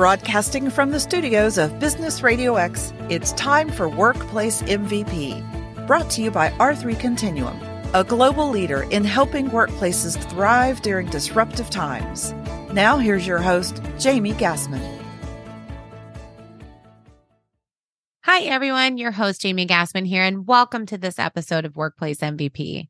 [0.00, 5.86] Broadcasting from the studios of Business Radio X, it's time for Workplace MVP.
[5.86, 7.60] Brought to you by R3 Continuum,
[7.92, 12.32] a global leader in helping workplaces thrive during disruptive times.
[12.72, 14.80] Now, here's your host, Jamie Gassmann.
[18.22, 18.96] Hi, everyone.
[18.96, 22.88] Your host, Jamie Gassmann here, and welcome to this episode of Workplace MVP.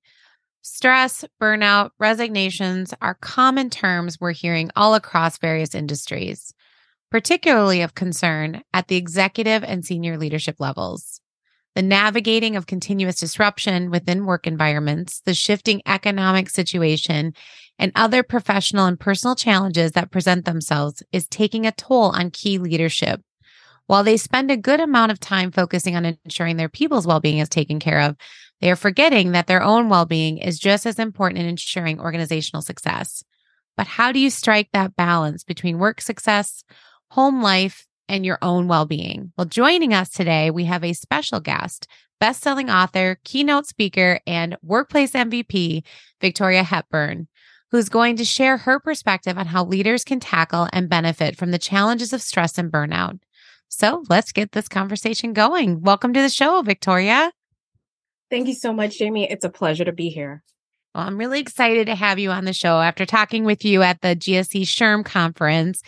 [0.63, 6.55] Stress, burnout, resignations are common terms we're hearing all across various industries,
[7.11, 11.21] particularly of concern at the executive and senior leadership levels.
[11.75, 17.33] The navigating of continuous disruption within work environments, the shifting economic situation,
[17.79, 22.59] and other professional and personal challenges that present themselves is taking a toll on key
[22.59, 23.21] leadership.
[23.87, 27.39] While they spend a good amount of time focusing on ensuring their people's well being
[27.39, 28.17] is taken care of,
[28.61, 32.63] they are forgetting that their own well being is just as important in ensuring organizational
[32.63, 33.25] success.
[33.77, 36.65] But how do you strike that balance between work success,
[37.11, 39.33] home life, and your own well being?
[39.37, 41.87] Well, joining us today, we have a special guest,
[42.19, 45.85] best selling author, keynote speaker, and workplace MVP,
[46.21, 47.29] Victoria Hepburn,
[47.71, 51.59] who's going to share her perspective on how leaders can tackle and benefit from the
[51.59, 53.21] challenges of stress and burnout.
[53.69, 55.81] So let's get this conversation going.
[55.81, 57.31] Welcome to the show, Victoria.
[58.29, 59.31] Thank you so much, Jamie.
[59.31, 60.43] It's a pleasure to be here.
[60.95, 64.01] Well, I'm really excited to have you on the show after talking with you at
[64.01, 65.83] the GSC SHRM conference.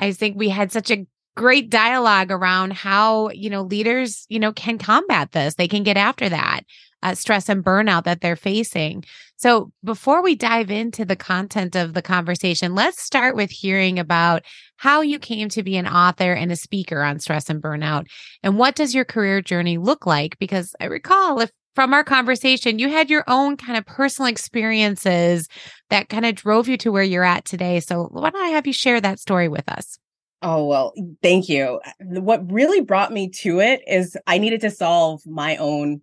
[0.00, 1.06] I think we had such a
[1.36, 5.54] great dialogue around how, you know, leaders, you know, can combat this.
[5.54, 6.62] They can get after that
[7.02, 9.04] uh, stress and burnout that they're facing.
[9.36, 14.42] So before we dive into the content of the conversation, let's start with hearing about
[14.76, 18.06] how you came to be an author and a speaker on stress and burnout.
[18.42, 20.38] And what does your career journey look like?
[20.38, 25.48] Because I recall if from our conversation, you had your own kind of personal experiences
[25.88, 27.80] that kind of drove you to where you're at today.
[27.80, 29.98] So, why don't I have you share that story with us?
[30.42, 31.80] Oh, well, thank you.
[32.00, 36.00] What really brought me to it is I needed to solve my own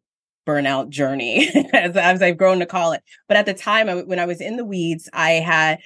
[0.47, 3.03] burnout journey, as, as I've grown to call it.
[3.27, 5.79] But at the time, when I was in the weeds, I had,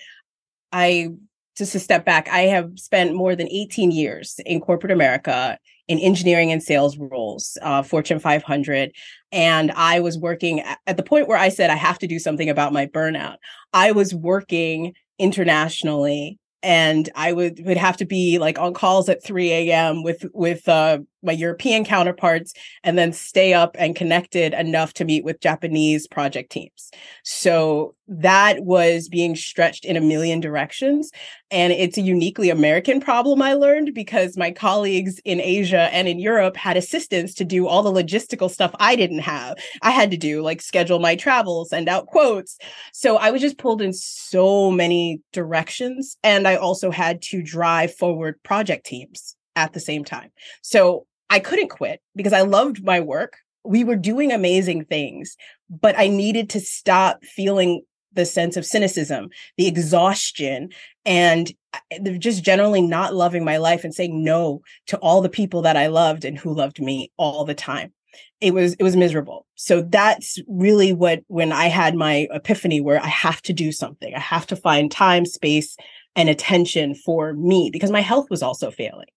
[0.72, 1.10] I,
[1.58, 5.58] just to step back, I have spent more than 18 years in corporate America
[5.88, 8.92] in engineering and sales roles, uh, Fortune 500.
[9.32, 12.50] And I was working at the point where I said, I have to do something
[12.50, 13.38] about my burnout.
[13.74, 19.24] I was working internationally and I would would have to be like on calls at
[19.24, 20.04] 3 a.m.
[20.04, 25.24] with with uh, my European counterparts, and then stay up and connected enough to meet
[25.24, 26.92] with Japanese project teams.
[27.24, 31.12] So that was being stretched in a million directions,
[31.50, 33.42] and it's a uniquely American problem.
[33.42, 37.84] I learned because my colleagues in Asia and in Europe had assistants to do all
[37.84, 39.58] the logistical stuff I didn't have.
[39.82, 42.58] I had to do like schedule my travel, send out quotes.
[42.94, 47.96] So I was just pulled in so many directions, and I also had to drive
[47.96, 50.32] forward project teams at the same time.
[50.62, 53.38] So I couldn't quit because I loved my work.
[53.64, 55.38] We were doing amazing things,
[55.70, 57.84] but I needed to stop feeling
[58.14, 60.70] the sense of cynicism, the exhaustion,
[61.06, 65.62] and uh, just generally not loving my life and saying no to all the people
[65.62, 67.94] that I loved and who loved me all the time.
[68.42, 69.46] It was it was miserable.
[69.56, 74.14] So that's really what when I had my epiphany where I have to do something.
[74.14, 75.78] I have to find time, space,
[76.16, 79.08] and attention for me because my health was also failing.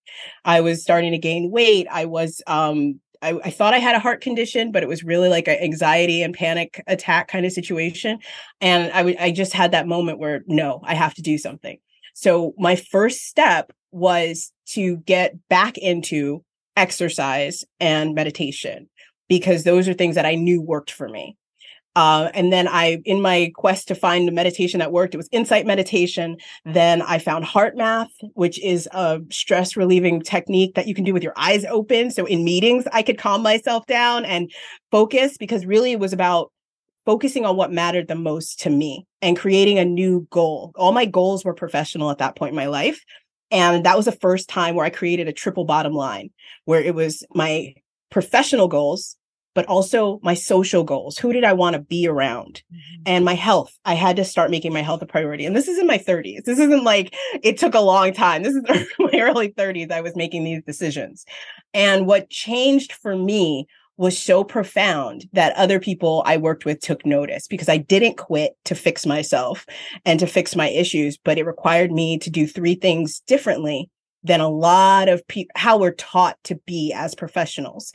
[0.45, 1.87] I was starting to gain weight.
[1.91, 5.31] I was um I, I, thought I had a heart condition, but it was really
[5.31, 8.19] like an anxiety and panic attack kind of situation.
[8.61, 11.79] And I, w- I just had that moment where no, I have to do something.
[12.13, 16.45] So my first step was to get back into
[16.77, 18.91] exercise and meditation
[19.29, 21.37] because those are things that I knew worked for me.
[21.97, 25.29] Uh, and then I, in my quest to find a meditation that worked, it was
[25.31, 26.37] insight meditation.
[26.65, 31.23] Then I found HeartMath, which is a stress relieving technique that you can do with
[31.23, 32.11] your eyes open.
[32.11, 34.51] So in meetings, I could calm myself down and
[34.91, 36.51] focus because really it was about
[37.07, 40.73] focusing on what mattered the most to me and creating a new goal.
[40.77, 43.05] All my goals were professional at that point in my life.
[43.51, 46.31] And that was the first time where I created a triple bottom line
[46.65, 47.75] where it was my
[48.11, 49.17] professional goals,
[49.55, 51.19] but also my social goals.
[51.19, 52.63] Who did I want to be around?
[52.73, 53.03] Mm-hmm.
[53.07, 53.77] And my health.
[53.85, 55.47] I had to start making my health a priority.
[55.47, 56.45] And this is in my 30s.
[56.45, 58.43] This isn't like it took a long time.
[58.43, 58.63] This is
[58.99, 59.91] my early 30s.
[59.91, 61.25] I was making these decisions.
[61.73, 63.67] And what changed for me
[63.97, 68.55] was so profound that other people I worked with took notice because I didn't quit
[68.65, 69.67] to fix myself
[70.05, 73.89] and to fix my issues, but it required me to do three things differently
[74.25, 77.93] than a lot of people how we're taught to be as professionals.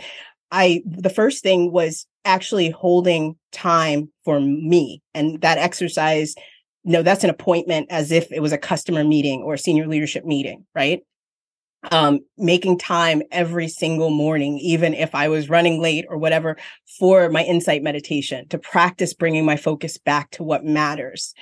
[0.52, 6.36] I the first thing was actually holding time for me and that exercise
[6.84, 10.26] no that's an appointment as if it was a customer meeting or a senior leadership
[10.26, 11.02] meeting right
[11.92, 16.58] um, making time every single morning, even if I was running late or whatever,
[17.00, 21.34] for my insight meditation to practice bringing my focus back to what matters.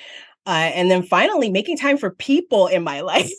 [0.45, 3.31] Uh, and then finally, making time for people in my life.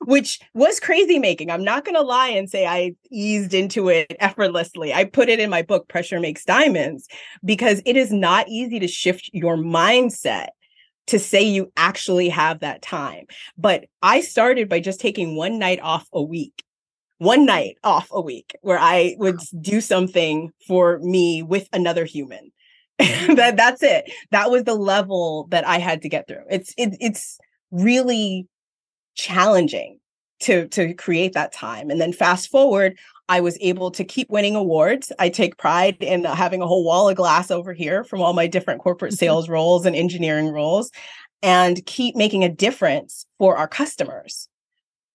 [0.00, 1.50] Which was crazy making.
[1.50, 4.92] I'm not going to lie and say I eased into it effortlessly.
[4.92, 7.08] I put it in my book, Pressure Makes Diamonds,
[7.44, 10.48] because it is not easy to shift your mindset
[11.06, 13.26] to say you actually have that time.
[13.58, 16.64] But I started by just taking one night off a week,
[17.18, 22.50] one night off a week where I would do something for me with another human.
[23.00, 23.34] Mm-hmm.
[23.34, 24.08] that that's it.
[24.30, 26.44] That was the level that I had to get through.
[26.48, 27.38] It's it, it's
[27.72, 28.46] really
[29.14, 29.98] challenging
[30.40, 31.90] to to create that time.
[31.90, 35.12] And then fast forward, I was able to keep winning awards.
[35.18, 38.46] I take pride in having a whole wall of glass over here from all my
[38.46, 39.18] different corporate mm-hmm.
[39.18, 40.90] sales roles and engineering roles
[41.42, 44.48] and keep making a difference for our customers.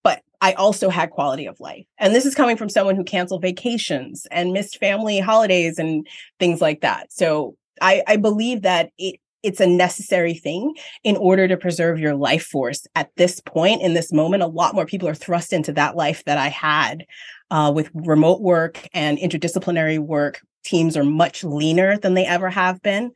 [0.02, 1.84] But I also had quality of life.
[1.98, 6.06] And this is coming from someone who canceled vacations and missed family holidays and
[6.38, 7.12] things like that.
[7.12, 12.14] So I, I believe that it it's a necessary thing in order to preserve your
[12.14, 14.42] life force at this point in this moment.
[14.42, 17.06] A lot more people are thrust into that life that i had
[17.50, 20.40] uh, with remote work and interdisciplinary work.
[20.64, 23.12] Teams are much leaner than they ever have been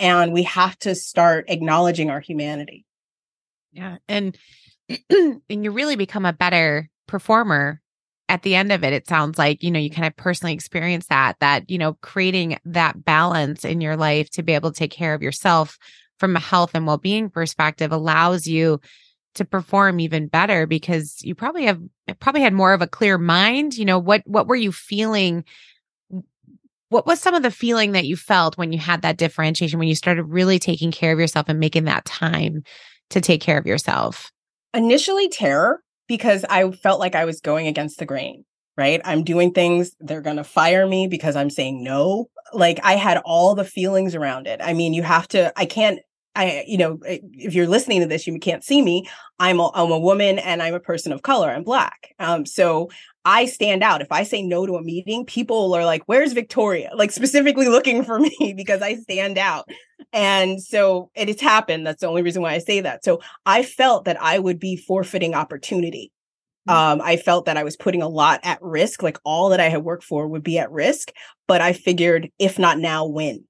[0.00, 2.84] and we have to start acknowledging our humanity.
[3.72, 4.36] Yeah and
[5.10, 7.80] and you really become a better performer
[8.28, 11.06] at the end of it, it sounds like, you know, you kind of personally experience
[11.06, 14.90] that, that, you know, creating that balance in your life to be able to take
[14.90, 15.78] care of yourself
[16.18, 18.80] from a health and well being perspective allows you
[19.34, 21.80] to perform even better because you probably have
[22.20, 23.76] probably had more of a clear mind.
[23.76, 25.44] You know, what, what were you feeling?
[26.88, 29.88] What was some of the feeling that you felt when you had that differentiation, when
[29.88, 32.62] you started really taking care of yourself and making that time
[33.10, 34.30] to take care of yourself?
[34.72, 38.44] Initially, terror because I felt like I was going against the grain,
[38.76, 39.00] right?
[39.04, 42.28] I'm doing things, they're going to fire me because I'm saying no.
[42.52, 44.60] Like I had all the feelings around it.
[44.62, 46.00] I mean, you have to, I can't,
[46.36, 49.08] I, you know, eh, if you're listening to this, you can't see me.
[49.38, 51.48] I'm a, I'm a woman and I'm a person of color.
[51.48, 52.14] I'm black.
[52.18, 52.90] Um, so
[53.24, 54.02] I stand out.
[54.02, 56.90] If I say no to a meeting, people are like, where's Victoria?
[56.94, 59.68] Like specifically looking for me because I stand out.
[60.12, 61.86] And so it has happened.
[61.86, 63.04] That's the only reason why I say that.
[63.04, 66.12] So I felt that I would be forfeiting opportunity.
[66.68, 67.00] Mm-hmm.
[67.00, 69.68] Um, I felt that I was putting a lot at risk, like all that I
[69.68, 71.12] had worked for would be at risk.
[71.46, 73.44] But I figured, if not now, when?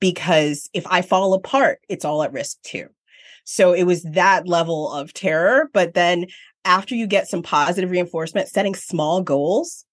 [0.00, 2.86] Because if I fall apart, it's all at risk too.
[3.44, 5.68] So it was that level of terror.
[5.72, 6.26] But then
[6.64, 9.84] after you get some positive reinforcement, setting small goals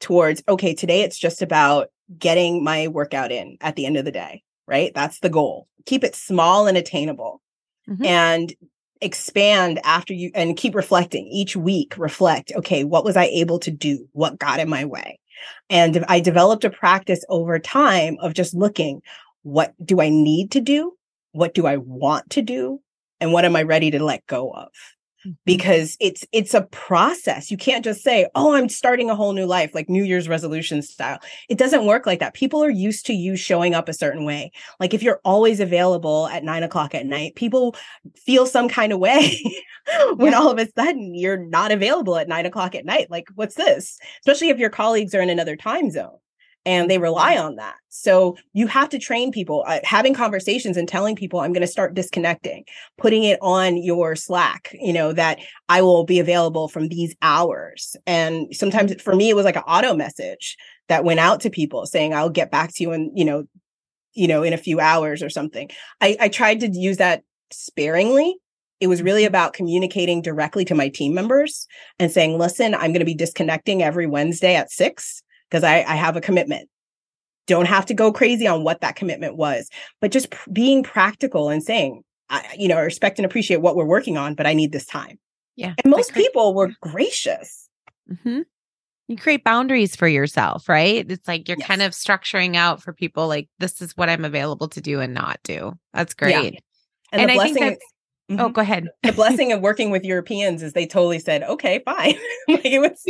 [0.00, 1.88] towards, okay, today it's just about
[2.18, 4.92] getting my workout in at the end of the day, right?
[4.94, 5.68] That's the goal.
[5.86, 7.40] Keep it small and attainable.
[7.88, 8.04] Mm-hmm.
[8.04, 8.54] And
[9.00, 13.70] expand after you and keep reflecting each week reflect okay what was i able to
[13.70, 15.18] do what got in my way
[15.68, 19.02] and i developed a practice over time of just looking
[19.42, 20.92] what do i need to do
[21.32, 22.80] what do i want to do
[23.20, 24.68] and what am i ready to let go of.
[25.44, 27.50] Because it's it's a process.
[27.50, 30.82] You can't just say, "Oh, I'm starting a whole new life," like New Year's resolution
[30.82, 31.18] style.
[31.48, 32.34] It doesn't work like that.
[32.34, 34.52] People are used to you showing up a certain way.
[34.80, 37.76] Like if you're always available at nine o'clock at night, people
[38.16, 39.40] feel some kind of way
[40.16, 40.38] when yeah.
[40.38, 43.10] all of a sudden you're not available at nine o'clock at night.
[43.10, 43.98] Like, what's this?
[44.20, 46.18] Especially if your colleagues are in another time zone
[46.66, 47.76] and they rely on that.
[47.88, 51.66] So you have to train people, uh, having conversations and telling people, I'm going to
[51.66, 52.64] start disconnecting,
[52.98, 57.96] putting it on your Slack, you know, that I will be available from these hours.
[58.06, 60.56] And sometimes for me, it was like an auto message
[60.88, 63.44] that went out to people saying, I'll get back to you in, you know,
[64.14, 65.70] you know, in a few hours or something.
[66.00, 68.36] I, I tried to use that sparingly.
[68.80, 69.28] It was really mm-hmm.
[69.28, 71.66] about communicating directly to my team members
[71.98, 75.22] and saying, listen, I'm going to be disconnecting every Wednesday at six
[75.54, 76.68] because I, I have a commitment.
[77.46, 79.70] Don't have to go crazy on what that commitment was,
[80.00, 83.84] but just pr- being practical and saying, I, you know, respect and appreciate what we're
[83.84, 85.16] working on, but I need this time.
[85.54, 85.74] Yeah.
[85.84, 87.68] And most people were gracious.
[88.10, 88.40] Mm-hmm.
[89.06, 91.08] You create boundaries for yourself, right?
[91.08, 91.68] It's like you're yes.
[91.68, 95.14] kind of structuring out for people like, this is what I'm available to do and
[95.14, 95.78] not do.
[95.92, 96.54] That's great.
[96.54, 96.60] Yeah.
[97.12, 97.93] And, and I think that's, Oh,
[98.30, 98.40] mm-hmm.
[98.40, 98.88] Oh, go ahead.
[99.02, 102.14] the blessing of working with Europeans is they totally said, okay, fine.
[102.48, 103.04] like it was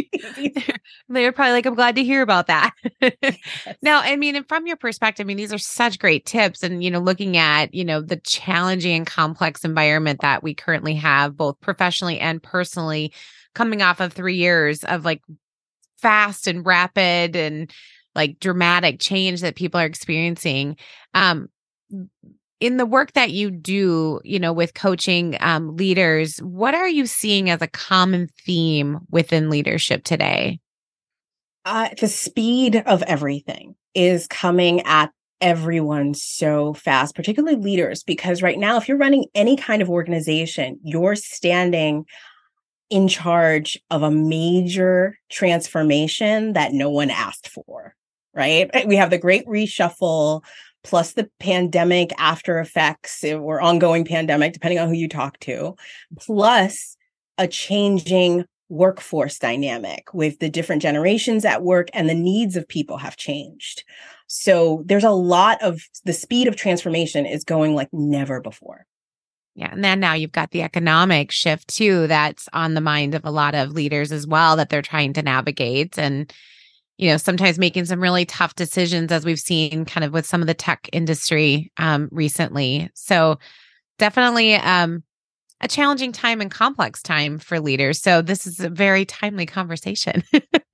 [1.09, 2.73] they were probably like, I'm glad to hear about that.
[3.00, 3.38] yes.
[3.83, 6.62] Now, I mean, and from your perspective, I mean, these are such great tips.
[6.62, 10.94] And, you know, looking at, you know, the challenging and complex environment that we currently
[10.94, 13.12] have, both professionally and personally,
[13.54, 15.23] coming off of three years of like
[15.99, 17.73] fast and rapid and
[18.14, 20.76] like dramatic change that people are experiencing.
[21.14, 21.49] Um,
[22.61, 27.06] in the work that you do, you know, with coaching um, leaders, what are you
[27.06, 30.61] seeing as a common theme within leadership today?
[31.64, 38.58] Uh, the speed of everything is coming at everyone so fast, particularly leaders, because right
[38.58, 42.04] now, if you're running any kind of organization, you're standing
[42.90, 47.94] in charge of a major transformation that no one asked for,
[48.34, 48.70] right?
[48.87, 50.42] We have the great reshuffle
[50.84, 55.74] plus the pandemic after effects or ongoing pandemic, depending on who you talk to,
[56.18, 56.96] plus
[57.38, 62.98] a changing workforce dynamic with the different generations at work and the needs of people
[62.98, 63.84] have changed.
[64.26, 68.86] So there's a lot of the speed of transformation is going like never before.
[69.54, 69.70] Yeah.
[69.70, 73.30] And then now you've got the economic shift too, that's on the mind of a
[73.30, 75.98] lot of leaders as well that they're trying to navigate.
[75.98, 76.32] And,
[76.96, 80.40] you know, sometimes making some really tough decisions as we've seen kind of with some
[80.40, 82.88] of the tech industry um, recently.
[82.94, 83.38] So
[83.98, 85.02] definitely um,
[85.60, 88.00] a challenging time and complex time for leaders.
[88.00, 90.22] So this is a very timely conversation.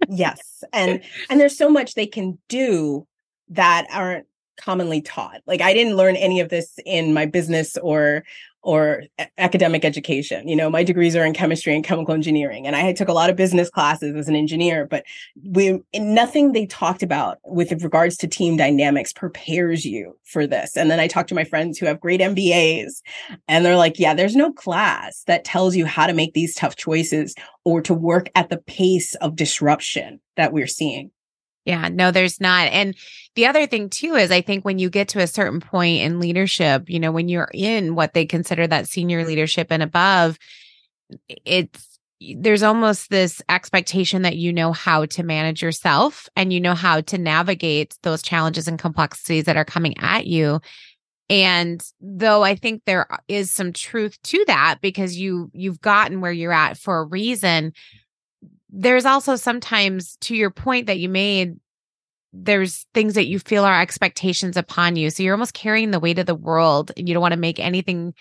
[0.09, 0.62] yes.
[0.73, 3.07] And and there's so much they can do
[3.49, 4.27] that aren't
[4.59, 5.41] commonly taught.
[5.47, 8.25] Like I didn't learn any of this in my business or
[8.62, 9.05] or
[9.38, 10.47] academic education.
[10.49, 13.31] You know, my degrees are in chemistry and chemical engineering, and I took a lot
[13.31, 14.87] of business classes as an engineer.
[14.87, 15.05] But
[15.43, 20.76] we nothing they talked about with regards to team dynamics prepares you for this.
[20.76, 23.00] And then I talked to my friends who have great MBAs,
[23.49, 26.76] and they're like, "Yeah, there's no class that tells you how to make these tough
[26.76, 31.11] choices or to work at the pace of disruption that we're seeing."
[31.64, 32.69] Yeah, no, there's not.
[32.73, 32.95] And
[33.35, 36.19] the other thing too is I think when you get to a certain point in
[36.21, 40.38] leadership, you know, when you're in what they consider that senior leadership and above,
[41.45, 41.87] it's
[42.37, 47.00] there's almost this expectation that you know how to manage yourself and you know how
[47.00, 50.61] to navigate those challenges and complexities that are coming at you
[51.31, 56.21] and though i think there uh, is some truth to that because you you've gotten
[56.21, 57.73] where you're at for a reason
[58.73, 61.59] there's also sometimes to your point that you made
[62.33, 65.11] there's things that you feel are expectations upon you.
[65.11, 67.59] So you're almost carrying the weight of the world and you don't want to make
[67.59, 68.15] anything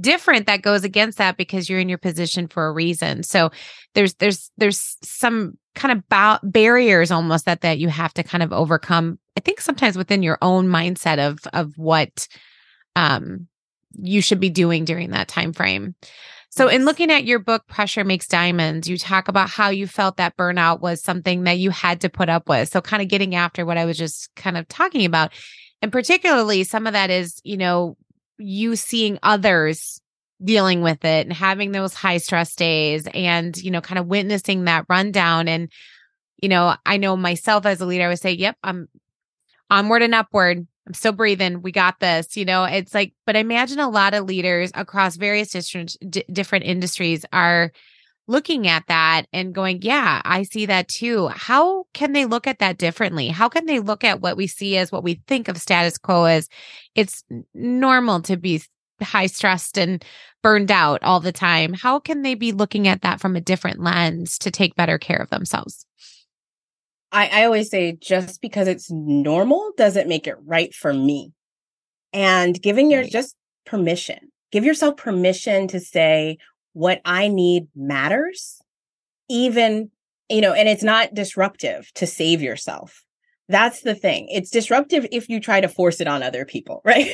[0.00, 3.22] different that goes against that because you're in your position for a reason.
[3.22, 3.50] So
[3.94, 8.42] there's there's there's some kind of ba- barriers almost that that you have to kind
[8.42, 12.26] of overcome i think sometimes within your own mindset of of what
[12.96, 13.46] um
[14.00, 15.94] you should be doing during that time frame
[16.52, 20.16] so, in looking at your book, Pressure Makes Diamonds, you talk about how you felt
[20.16, 22.68] that burnout was something that you had to put up with.
[22.68, 25.30] So, kind of getting after what I was just kind of talking about.
[25.80, 27.96] And particularly, some of that is, you know,
[28.36, 30.00] you seeing others
[30.42, 34.64] dealing with it and having those high stress days and, you know, kind of witnessing
[34.64, 35.46] that rundown.
[35.46, 35.70] And,
[36.42, 38.88] you know, I know myself as a leader, I would say, yep, I'm
[39.70, 40.66] onward and upward.
[40.90, 41.62] I'm still breathing.
[41.62, 42.36] We got this.
[42.36, 46.64] You know, it's like, but imagine a lot of leaders across various different d- different
[46.64, 47.70] industries are
[48.26, 51.28] looking at that and going, yeah, I see that too.
[51.28, 53.28] How can they look at that differently?
[53.28, 56.24] How can they look at what we see as what we think of status quo
[56.24, 56.48] as
[56.96, 57.22] it's
[57.54, 58.60] normal to be
[59.00, 60.04] high stressed and
[60.42, 61.72] burned out all the time?
[61.72, 65.18] How can they be looking at that from a different lens to take better care
[65.18, 65.86] of themselves?
[67.12, 71.32] I, I always say just because it's normal doesn't make it right for me.
[72.12, 73.36] And giving your just
[73.66, 76.38] permission, give yourself permission to say
[76.72, 78.60] what I need matters,
[79.28, 79.90] even,
[80.28, 83.04] you know, and it's not disruptive to save yourself.
[83.48, 84.28] That's the thing.
[84.28, 87.08] It's disruptive if you try to force it on other people, right?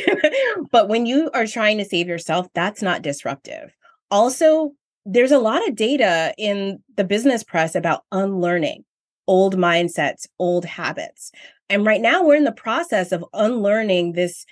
[0.70, 3.74] but when you are trying to save yourself, that's not disruptive.
[4.10, 4.72] Also,
[5.06, 8.84] there's a lot of data in the business press about unlearning
[9.26, 11.32] old mindsets, old habits.
[11.68, 14.44] And right now we're in the process of unlearning this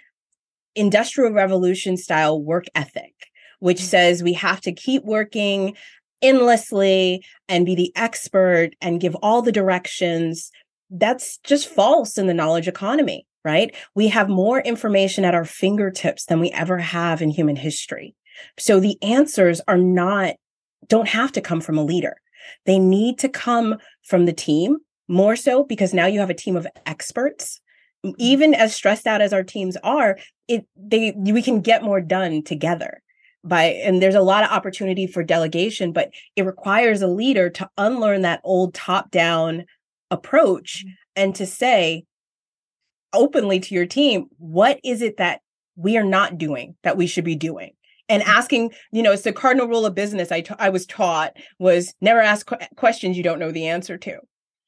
[0.75, 3.15] industrial revolution style work ethic,
[3.61, 3.85] which mm.
[3.85, 5.77] says we have to keep working
[6.23, 10.51] endlessly and be the expert and give all the directions.
[10.91, 13.75] That's just false in the knowledge economy, right?
[13.95, 18.15] We have more information at our fingertips than we ever have in human history.
[18.59, 20.35] So the answers are not,
[20.89, 22.17] don't have to come from a leader.
[22.67, 26.57] They need to come from the team more so because now you have a team
[26.57, 27.61] of experts.
[28.05, 28.15] Mm-hmm.
[28.19, 32.43] Even as stressed out as our teams are, it they we can get more done
[32.43, 33.03] together
[33.43, 37.69] by and there's a lot of opportunity for delegation but it requires a leader to
[37.77, 39.65] unlearn that old top down
[40.11, 40.93] approach mm-hmm.
[41.17, 42.05] and to say
[43.13, 45.41] openly to your team what is it that
[45.77, 47.73] we are not doing that we should be doing
[48.09, 51.37] and asking you know it's the cardinal rule of business I, t- I was taught
[51.59, 54.19] was never ask qu- questions you don't know the answer to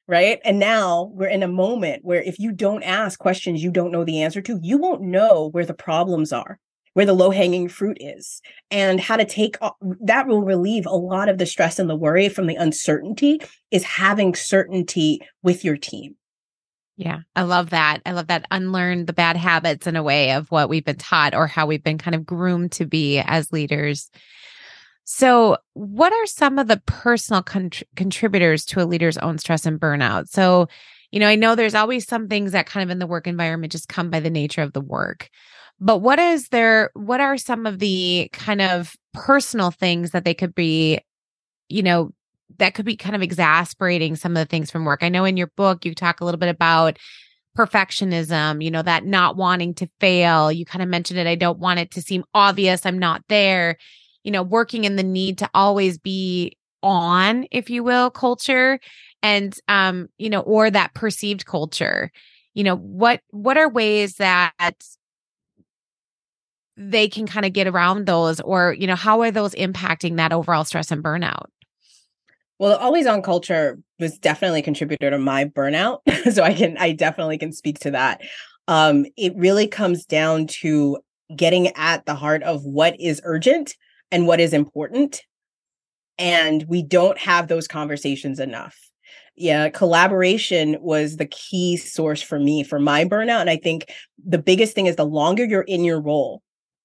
[0.09, 3.93] right and now we're in a moment where if you don't ask questions you don't
[3.93, 6.59] know the answer to you won't know where the problems are
[6.97, 8.41] where the low hanging fruit is
[8.71, 9.59] and how to take
[10.01, 13.39] that will relieve a lot of the stress and the worry from the uncertainty
[13.71, 16.17] is having certainty with your team.
[16.97, 18.01] Yeah, I love that.
[18.07, 21.35] I love that unlearn the bad habits in a way of what we've been taught
[21.35, 24.11] or how we've been kind of groomed to be as leaders.
[25.05, 27.43] So, what are some of the personal
[27.97, 30.29] contributors to a leader's own stress and burnout?
[30.29, 30.69] So,
[31.13, 33.73] you know, I know there's always some things that kind of in the work environment
[33.73, 35.29] just come by the nature of the work.
[35.79, 40.35] But what is there, what are some of the kind of personal things that they
[40.35, 41.01] could be,
[41.69, 42.13] you know,
[42.59, 45.03] that could be kind of exasperating some of the things from work?
[45.03, 46.99] I know in your book, you talk a little bit about
[47.57, 50.53] perfectionism, you know, that not wanting to fail.
[50.53, 51.27] You kind of mentioned it.
[51.27, 52.85] I don't want it to seem obvious.
[52.85, 53.77] I'm not there.
[54.25, 58.79] You know, working in the need to always be on, if you will, culture
[59.23, 62.11] and um, you know, or that perceived culture.
[62.55, 64.53] You know, what what are ways that
[66.77, 70.33] they can kind of get around those or you know how are those impacting that
[70.33, 71.47] overall stress and burnout
[72.59, 76.01] well always on culture was definitely a contributor to my burnout
[76.33, 78.21] so i can i definitely can speak to that.
[78.69, 80.99] Um it really comes down to
[81.35, 83.75] getting at the heart of what is urgent
[84.11, 85.23] and what is important
[86.19, 88.77] and we don't have those conversations enough.
[89.37, 93.93] Yeah collaboration was the key source for me for my burnout and i think
[94.25, 96.43] the biggest thing is the longer you're in your role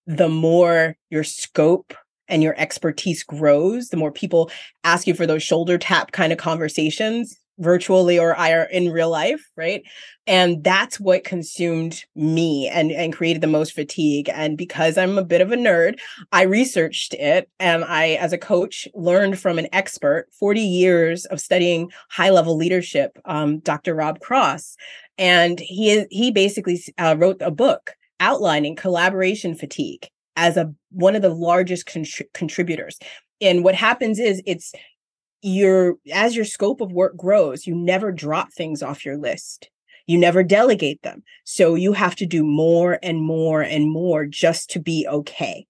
[0.07, 1.93] the more your scope
[2.31, 4.49] and your expertise grows, the more people
[4.83, 8.33] ask you for those shoulder tap kind of conversations virtually or
[8.71, 9.83] in real life, right?
[10.25, 14.29] And that's what consumed me and, and created the most fatigue.
[14.33, 15.99] And because I'm a bit of a nerd,
[16.31, 21.39] I researched it and I, as a coach, learned from an expert, 40 years of
[21.39, 23.93] studying high level leadership, um, Dr.
[23.93, 24.75] Rob Cross.
[25.17, 30.09] And he, he basically uh, wrote a book outlining collaboration fatigue
[30.41, 32.97] as a one of the largest contri- contributors.
[33.39, 34.73] And what happens is it's
[35.43, 39.69] your as your scope of work grows, you never drop things off your list.
[40.07, 41.23] You never delegate them.
[41.43, 45.67] So you have to do more and more and more just to be okay.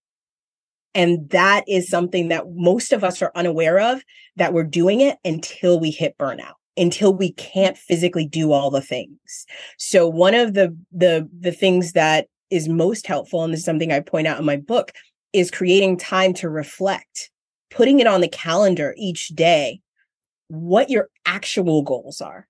[0.95, 4.01] And that is something that most of us are unaware of
[4.37, 8.81] that we're doing it until we hit burnout until we can't physically do all the
[8.81, 9.45] things.
[9.77, 13.91] So one of the the the things that is most helpful, and this is something
[13.91, 14.91] I point out in my book,
[15.33, 17.31] is creating time to reflect,
[17.69, 19.81] putting it on the calendar each day,
[20.49, 22.47] what your actual goals are,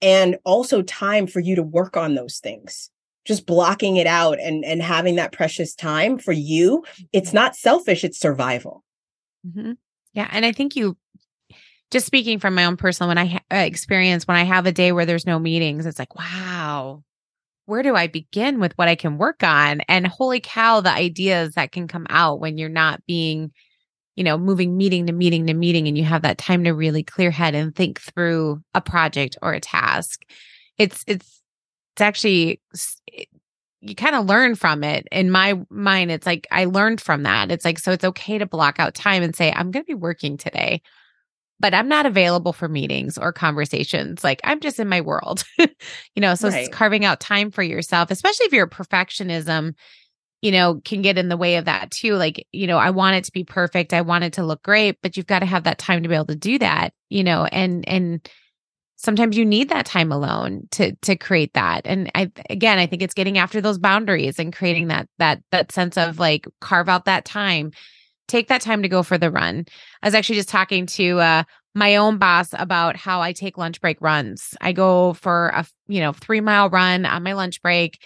[0.00, 2.90] and also time for you to work on those things.
[3.26, 6.84] Just blocking it out and, and having that precious time for you.
[7.12, 8.82] It's not selfish, it's survival.
[9.46, 9.72] Mm-hmm.
[10.14, 10.28] Yeah.
[10.32, 10.96] And I think you,
[11.90, 14.72] just speaking from my own personal when I ha- uh, experience when I have a
[14.72, 17.02] day where there's no meetings, it's like, wow,
[17.68, 19.82] where do I begin with what I can work on?
[19.88, 23.52] And holy cow, the ideas that can come out when you're not being,
[24.16, 27.02] you know, moving meeting to meeting to meeting and you have that time to really
[27.02, 30.22] clear head and think through a project or a task.
[30.78, 31.42] It's, it's,
[31.92, 32.62] it's actually,
[33.82, 35.06] you kind of learn from it.
[35.12, 37.52] In my mind, it's like I learned from that.
[37.52, 39.92] It's like, so it's okay to block out time and say, I'm going to be
[39.94, 40.80] working today
[41.60, 44.22] but I'm not available for meetings or conversations.
[44.22, 45.68] Like I'm just in my world, you
[46.18, 46.34] know.
[46.34, 46.70] So right.
[46.70, 49.74] carving out time for yourself, especially if your perfectionism,
[50.40, 52.14] you know, can get in the way of that too.
[52.14, 53.92] Like, you know, I want it to be perfect.
[53.92, 56.14] I want it to look great, but you've got to have that time to be
[56.14, 58.28] able to do that, you know, and, and,
[59.00, 63.00] sometimes you need that time alone to to create that and i again i think
[63.00, 67.04] it's getting after those boundaries and creating that that that sense of like carve out
[67.04, 67.70] that time
[68.28, 69.64] take that time to go for the run.
[70.02, 71.42] I was actually just talking to uh,
[71.74, 74.54] my own boss about how I take lunch break runs.
[74.60, 77.98] I go for a you know three mile run on my lunch break.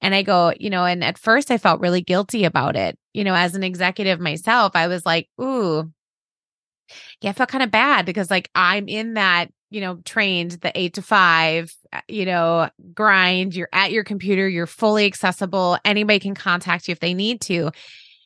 [0.00, 2.96] And I go, you know, and at first I felt really guilty about it.
[3.14, 5.90] You know, as an executive myself, I was like, ooh,
[7.20, 10.72] yeah, I felt kind of bad because like I'm in that, you know, trained the
[10.78, 13.54] eight to five, uh, you know, grind.
[13.54, 15.78] You're at your computer, you're fully accessible.
[15.84, 17.70] Anybody can contact you if they need to.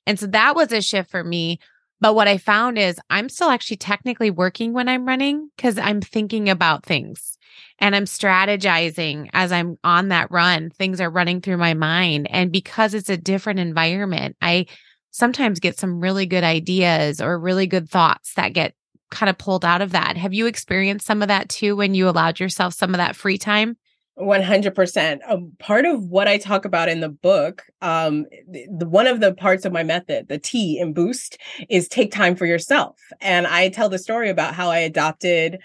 [0.06, 1.58] And so that was a shift for me.
[2.00, 6.00] But what I found is I'm still actually technically working when I'm running because I'm
[6.00, 7.38] thinking about things
[7.78, 10.70] and I'm strategizing as I'm on that run.
[10.70, 12.28] Things are running through my mind.
[12.30, 14.66] And because it's a different environment, I
[15.12, 18.74] sometimes get some really good ideas or really good thoughts that get
[19.12, 20.16] kind of pulled out of that.
[20.16, 23.38] Have you experienced some of that too when you allowed yourself some of that free
[23.38, 23.76] time?
[24.18, 29.06] 100% um, part of what i talk about in the book um, the, the, one
[29.06, 31.38] of the parts of my method the t in boost
[31.70, 32.96] is take time for yourself.
[33.20, 35.58] And i tell the story about how i adopted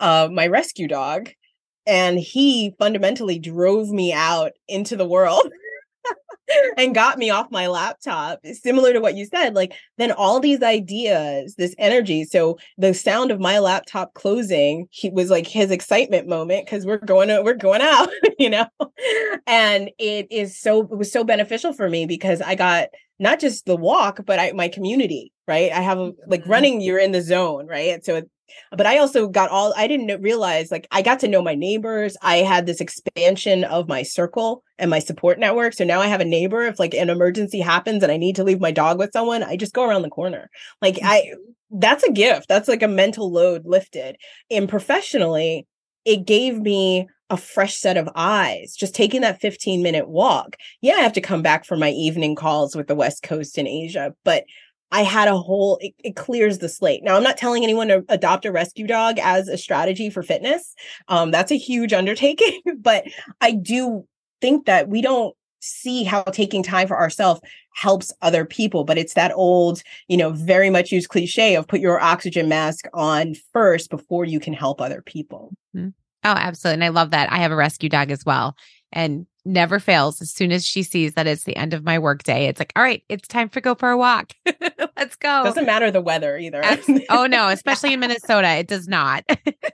[0.00, 1.30] uh, my rescue dog
[1.86, 5.50] and he fundamentally drove me out into the world
[6.76, 8.40] and got me off my laptop.
[8.44, 12.24] Similar to what you said, like then all these ideas, this energy.
[12.24, 16.98] So the sound of my laptop closing, he was like his excitement moment because we're
[16.98, 18.66] going to, we're going out, you know.
[19.46, 23.66] And it is so it was so beneficial for me because I got not just
[23.66, 25.70] the walk, but I my community, right?
[25.72, 26.50] I have a, like mm-hmm.
[26.50, 28.04] running, you're in the zone, right?
[28.04, 28.22] So
[28.70, 32.16] but I also got all I didn't realize like I got to know my neighbors.
[32.22, 35.74] I had this expansion of my circle and my support network.
[35.74, 38.44] So now I have a neighbor if like an emergency happens and I need to
[38.44, 40.50] leave my dog with someone, I just go around the corner.
[40.82, 41.32] Like I
[41.70, 42.48] that's a gift.
[42.48, 44.16] That's like a mental load lifted.
[44.50, 45.66] And professionally,
[46.04, 50.56] it gave me a fresh set of eyes just taking that 15 minute walk.
[50.82, 53.66] Yeah, I have to come back for my evening calls with the West Coast in
[53.66, 54.44] Asia, but
[54.94, 57.02] I had a whole, it, it, clears the slate.
[57.02, 60.72] Now, I'm not telling anyone to adopt a rescue dog as a strategy for fitness.
[61.08, 63.04] Um, that's a huge undertaking, but
[63.40, 64.06] I do
[64.40, 67.40] think that we don't see how taking time for ourselves
[67.74, 68.84] helps other people.
[68.84, 72.84] But it's that old, you know, very much used cliche of put your oxygen mask
[72.94, 75.52] on first before you can help other people.
[75.74, 75.88] Mm-hmm.
[76.22, 76.74] Oh, absolutely.
[76.74, 77.32] And I love that.
[77.32, 78.56] I have a rescue dog as well.
[78.92, 80.20] And never fails.
[80.22, 82.82] As soon as she sees that it's the end of my workday, it's like, all
[82.82, 84.32] right, it's time to go for a walk.
[84.96, 85.44] Let's go.
[85.44, 86.62] Doesn't matter the weather either.
[87.10, 89.24] oh no, especially in Minnesota, it does not.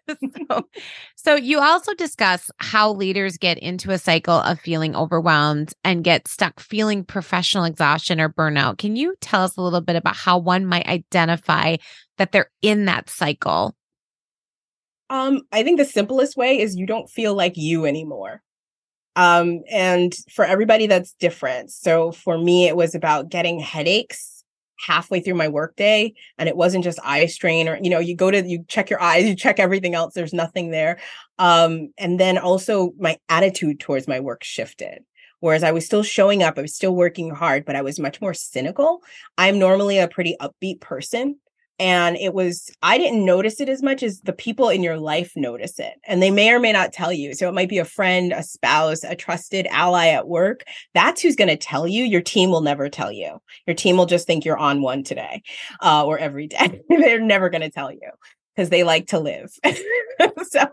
[0.49, 0.69] so,
[1.17, 6.29] so you also discuss how leaders get into a cycle of feeling overwhelmed and get
[6.29, 8.79] stuck feeling professional exhaustion or burnout.
[8.79, 11.77] Can you tell us a little bit about how one might identify
[12.19, 13.75] that they're in that cycle?
[15.11, 18.43] Um, I think the simplest way is you don't feel like you anymore
[19.17, 21.71] um, and for everybody, that's different.
[21.71, 24.40] So for me, it was about getting headaches
[24.87, 28.31] halfway through my workday, and it wasn't just eye strain or you know, you go
[28.31, 30.15] to you check your eyes, you check everything else.
[30.15, 30.99] There's nothing there.
[31.39, 35.05] Um, and then also my attitude towards my work shifted.
[35.41, 38.21] Whereas I was still showing up, I was still working hard, but I was much
[38.21, 39.03] more cynical.
[39.39, 41.37] I'm normally a pretty upbeat person
[41.81, 45.33] and it was i didn't notice it as much as the people in your life
[45.35, 47.35] notice it and they may or may not tell you.
[47.35, 50.65] So it might be a friend a spouse a trusted ally at work.
[50.95, 52.05] That's who's going to tell you.
[52.05, 53.41] Your team will never tell you.
[53.67, 55.43] Your team will just think you're on one today
[55.81, 56.81] uh, or every day.
[56.89, 58.11] They're never going to tell you
[58.61, 59.51] because they like to live
[60.43, 60.67] so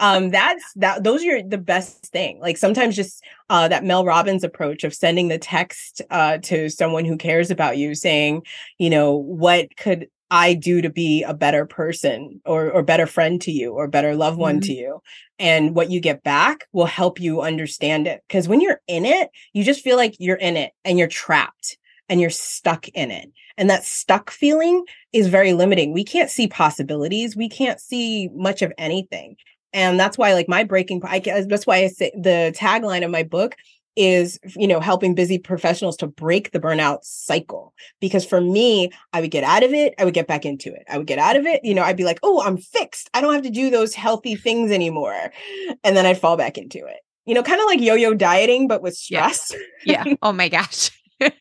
[0.00, 4.42] um that's that those are the best thing like sometimes just uh that mel robbins
[4.42, 8.42] approach of sending the text uh to someone who cares about you saying
[8.78, 13.40] you know what could I do to be a better person or or better friend
[13.42, 14.62] to you or better loved one mm-hmm.
[14.62, 15.02] to you.
[15.38, 18.24] And what you get back will help you understand it.
[18.28, 21.78] Cause when you're in it, you just feel like you're in it and you're trapped
[22.08, 23.30] and you're stuck in it.
[23.56, 25.92] And that stuck feeling is very limiting.
[25.92, 27.36] We can't see possibilities.
[27.36, 29.36] We can't see much of anything.
[29.72, 33.22] And that's why, like, my breaking, I, that's why I say the tagline of my
[33.22, 33.56] book
[33.96, 39.20] is you know helping busy professionals to break the burnout cycle because for me i
[39.20, 41.34] would get out of it i would get back into it i would get out
[41.34, 43.70] of it you know i'd be like oh i'm fixed i don't have to do
[43.70, 45.32] those healthy things anymore
[45.82, 48.82] and then i'd fall back into it you know kind of like yo-yo dieting but
[48.82, 50.14] with stress yeah, yeah.
[50.22, 51.32] oh my gosh I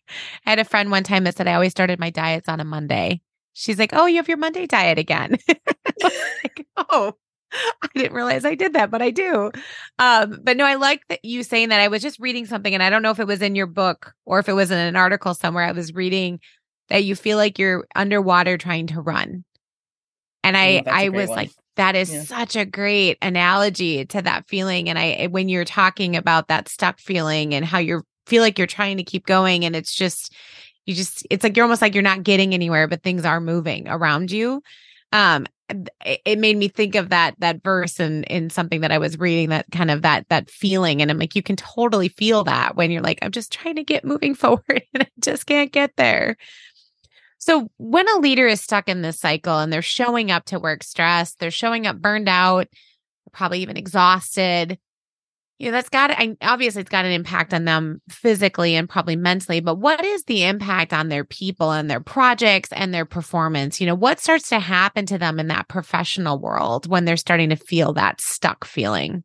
[0.43, 3.21] had a friend one time that said I always started my diets on a Monday.
[3.53, 5.37] She's like, "Oh, you have your Monday diet again."
[6.03, 7.13] like, "Oh,
[7.53, 9.51] I didn't realize I did that, but I do."
[9.99, 11.79] Um, but no, I like that you saying that.
[11.79, 14.13] I was just reading something, and I don't know if it was in your book
[14.25, 15.63] or if it was in an article somewhere.
[15.63, 16.39] I was reading
[16.89, 19.45] that you feel like you're underwater trying to run,
[20.43, 21.37] and I, I was one.
[21.37, 22.23] like, that is yeah.
[22.23, 24.89] such a great analogy to that feeling.
[24.89, 28.67] And I, when you're talking about that stuck feeling and how you're feel like you're
[28.67, 30.33] trying to keep going and it's just
[30.85, 33.87] you just it's like you're almost like you're not getting anywhere but things are moving
[33.87, 34.61] around you
[35.11, 35.45] um
[36.05, 39.17] it made me think of that that verse and in, in something that I was
[39.17, 42.75] reading that kind of that that feeling and I'm like you can totally feel that
[42.75, 45.95] when you're like I'm just trying to get moving forward and I just can't get
[45.97, 46.37] there.
[47.39, 50.83] So when a leader is stuck in this cycle and they're showing up to work
[50.83, 52.67] stressed, they're showing up burned out,
[53.31, 54.79] probably even exhausted,
[55.57, 59.61] yeah, that's got I obviously it's got an impact on them physically and probably mentally,
[59.61, 63.79] but what is the impact on their people and their projects and their performance?
[63.79, 67.49] You know, what starts to happen to them in that professional world when they're starting
[67.49, 69.23] to feel that stuck feeling?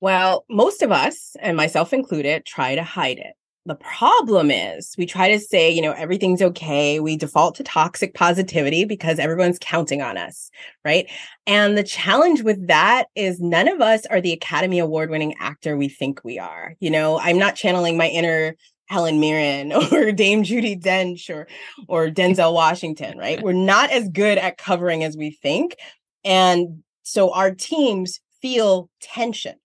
[0.00, 3.34] Well, most of us, and myself included, try to hide it.
[3.66, 7.00] The problem is we try to say, you know, everything's okay.
[7.00, 10.50] We default to toxic positivity because everyone's counting on us,
[10.84, 11.06] right?
[11.46, 15.76] And the challenge with that is none of us are the Academy Award winning actor
[15.76, 16.76] we think we are.
[16.80, 18.54] You know, I'm not channeling my inner
[18.88, 21.46] Helen Mirren or Dame Judi Dench or
[21.88, 23.42] or Denzel Washington, right?
[23.42, 25.76] We're not as good at covering as we think.
[26.24, 29.56] And so our teams feel tension.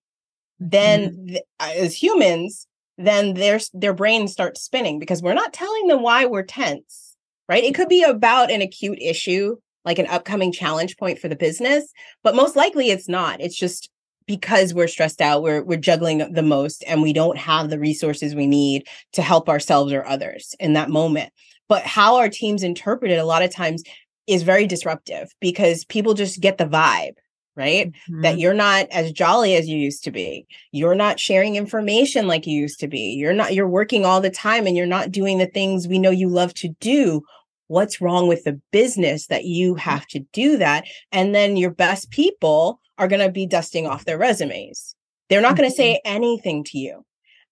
[0.60, 1.26] Then mm-hmm.
[1.26, 2.66] th- as humans,
[2.98, 7.16] then their their brain starts spinning because we're not telling them why we're tense,
[7.48, 7.64] right?
[7.64, 11.92] It could be about an acute issue, like an upcoming challenge point for the business,
[12.22, 13.40] but most likely it's not.
[13.40, 13.90] It's just
[14.26, 18.34] because we're stressed out, we're we're juggling the most and we don't have the resources
[18.34, 21.32] we need to help ourselves or others in that moment.
[21.68, 23.82] But how our teams interpret it a lot of times
[24.26, 27.14] is very disruptive because people just get the vibe
[27.56, 27.92] right?
[27.92, 28.22] Mm-hmm.
[28.22, 30.46] That you're not as jolly as you used to be.
[30.72, 33.14] You're not sharing information like you used to be.
[33.14, 36.10] You're not, you're working all the time and you're not doing the things we know
[36.10, 37.22] you love to do.
[37.68, 40.84] What's wrong with the business that you have to do that?
[41.12, 44.94] And then your best people are going to be dusting off their resumes.
[45.28, 46.16] They're not going to say mm-hmm.
[46.16, 47.04] anything to you.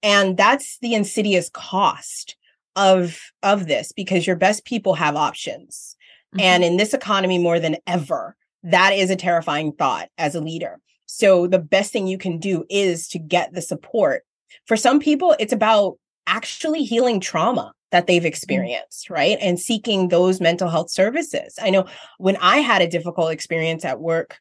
[0.02, 2.36] And that's the insidious cost
[2.74, 5.96] of of this because your best people have options.
[6.34, 6.40] Mm-hmm.
[6.40, 10.78] And in this economy more than ever, that is a terrifying thought as a leader.
[11.06, 14.22] So the best thing you can do is to get the support.
[14.66, 18.26] For some people, it's about actually healing trauma that they've mm.
[18.26, 19.38] experienced, right?
[19.40, 21.58] And seeking those mental health services.
[21.60, 21.86] I know
[22.18, 24.38] when I had a difficult experience at work,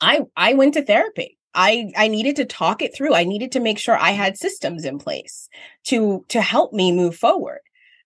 [0.00, 1.38] I I went to therapy.
[1.54, 3.14] I I needed to talk it through.
[3.14, 5.48] I needed to make sure I had systems in place
[5.84, 7.60] to to help me move forward.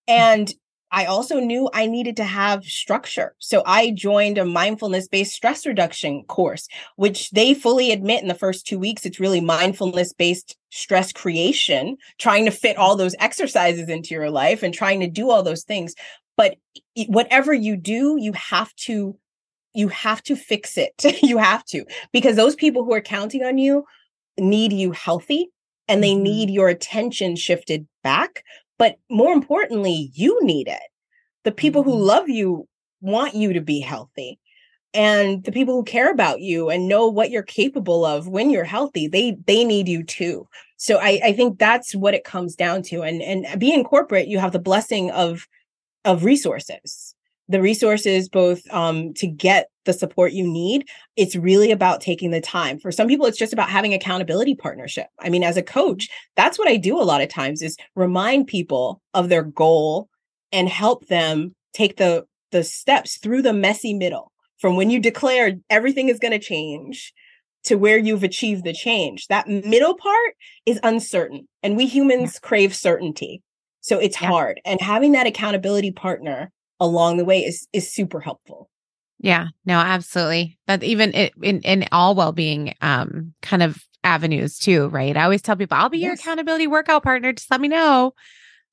[0.09, 0.15] Mm.
[0.15, 0.55] And
[0.97, 3.35] I also knew I needed to have structure.
[3.39, 8.35] So I joined a mindfulness based stress reduction course, which they fully admit in the
[8.35, 13.91] first two weeks, it's really mindfulness based stress creation, trying to fit all those exercises
[13.91, 15.95] into your life and trying to do all those things.
[16.35, 16.57] But
[17.09, 19.19] whatever you do, you have to
[19.75, 20.95] you have to fix it.
[21.23, 23.85] you have to because those people who are counting on you
[24.39, 25.51] need you healthy
[25.89, 26.23] and they mm-hmm.
[26.23, 28.45] need your attention shifted back
[28.79, 30.83] but more importantly, you need it.
[31.45, 32.03] The people who mm-hmm.
[32.03, 32.69] love you
[33.01, 34.39] want you to be healthy.
[34.95, 38.65] And the people who care about you and know what you're capable of when you're
[38.65, 40.49] healthy, they they need you too.
[40.79, 43.03] So I, I think that's what it comes down to.
[43.03, 45.47] And and being corporate, you have the blessing of
[46.07, 47.15] of resources
[47.49, 52.41] the resources both um, to get the support you need it's really about taking the
[52.41, 56.05] time for some people it's just about having accountability partnership i mean as a coach
[56.05, 56.33] mm-hmm.
[56.37, 60.09] that's what i do a lot of times is remind people of their goal
[60.53, 65.53] and help them take the the steps through the messy middle from when you declare
[65.71, 67.13] everything is going to change
[67.65, 70.35] to where you've achieved the change that middle part
[70.67, 72.49] is uncertain and we humans yeah.
[72.49, 73.43] crave certainty
[73.81, 74.29] so it's yeah.
[74.29, 78.69] hard and having that accountability partner along the way is is super helpful.
[79.19, 80.59] Yeah, no, absolutely.
[80.67, 85.17] But even it, in in all well being um kind of avenues too, right?
[85.17, 86.05] I always tell people, I'll be yes.
[86.07, 87.33] your accountability workout partner.
[87.33, 88.15] Just let me know.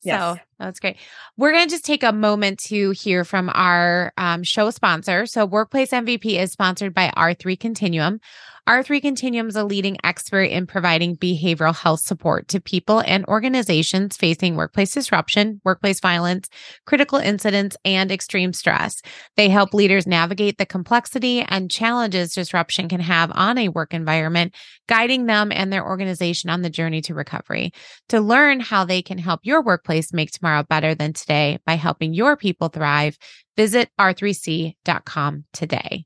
[0.03, 0.19] Yes.
[0.19, 0.97] So that's great.
[1.37, 5.25] We're going to just take a moment to hear from our um, show sponsor.
[5.25, 8.19] So, Workplace MVP is sponsored by R3 Continuum.
[8.67, 14.15] R3 Continuum is a leading expert in providing behavioral health support to people and organizations
[14.15, 16.47] facing workplace disruption, workplace violence,
[16.85, 19.01] critical incidents, and extreme stress.
[19.35, 24.55] They help leaders navigate the complexity and challenges disruption can have on a work environment,
[24.87, 27.73] guiding them and their organization on the journey to recovery.
[28.09, 32.13] To learn how they can help your workplace make tomorrow better than today by helping
[32.13, 33.17] your people thrive,
[33.57, 36.05] visit r3c.com today.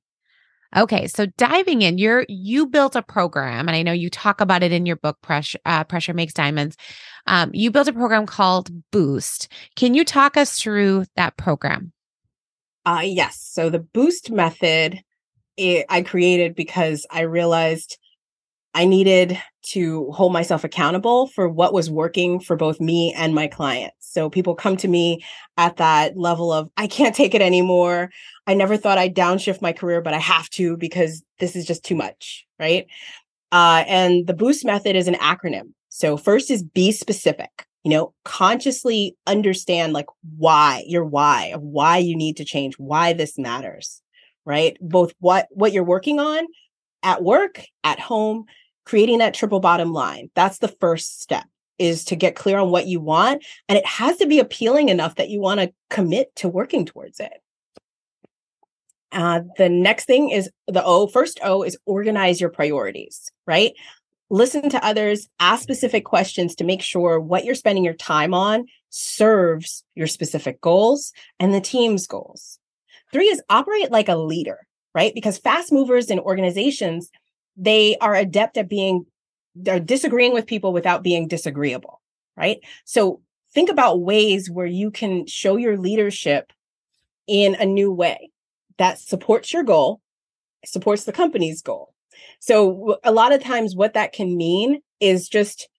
[0.75, 4.63] Okay, so diving in, you're you built a program, and I know you talk about
[4.63, 6.75] it in your book, Pressure uh, Pressure Makes Diamonds.
[7.25, 9.47] Um, you built a program called Boost.
[9.75, 11.93] Can you talk us through that program?
[12.85, 13.39] Uh, yes.
[13.39, 15.01] So the Boost method
[15.57, 17.97] it, I created because I realized
[18.73, 23.47] I needed to hold myself accountable for what was working for both me and my
[23.47, 23.95] clients.
[23.99, 25.23] So people come to me
[25.57, 28.09] at that level of, I can't take it anymore.
[28.45, 31.83] I never thought I'd downshift my career, but I have to because this is just
[31.83, 32.45] too much.
[32.59, 32.87] Right.
[33.51, 35.73] Uh, and the boost method is an acronym.
[35.89, 41.97] So first is be specific, you know, consciously understand like why your why of why
[41.97, 44.01] you need to change, why this matters,
[44.45, 44.77] right?
[44.79, 46.45] Both what, what you're working on
[47.03, 48.45] at work, at home,
[48.85, 50.29] creating that triple bottom line.
[50.35, 51.45] That's the first step
[51.77, 53.45] is to get clear on what you want.
[53.69, 57.19] And it has to be appealing enough that you want to commit to working towards
[57.19, 57.33] it.
[59.11, 61.07] Uh, the next thing is the O.
[61.07, 63.73] First O is organize your priorities, right?
[64.29, 68.65] Listen to others, ask specific questions to make sure what you're spending your time on
[68.89, 72.59] serves your specific goals and the team's goals.
[73.13, 74.66] Three is operate like a leader,
[74.97, 75.13] right?
[75.13, 77.11] Because fast movers in organizations,
[77.55, 79.05] they are adept at being
[79.53, 82.01] they're disagreeing with people without being disagreeable,
[82.35, 82.57] right?
[82.83, 83.21] So
[83.53, 86.51] think about ways where you can show your leadership
[87.27, 88.31] in a new way
[88.79, 90.01] that supports your goal,
[90.65, 91.93] supports the company's goal.
[92.39, 95.69] So a lot of times what that can mean is just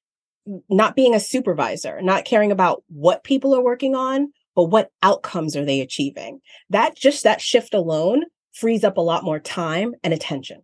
[0.68, 5.56] not being a supervisor, not caring about what people are working on, but what outcomes
[5.56, 6.40] are they achieving?
[6.70, 8.22] That just that shift alone
[8.58, 10.62] frees up a lot more time and attention.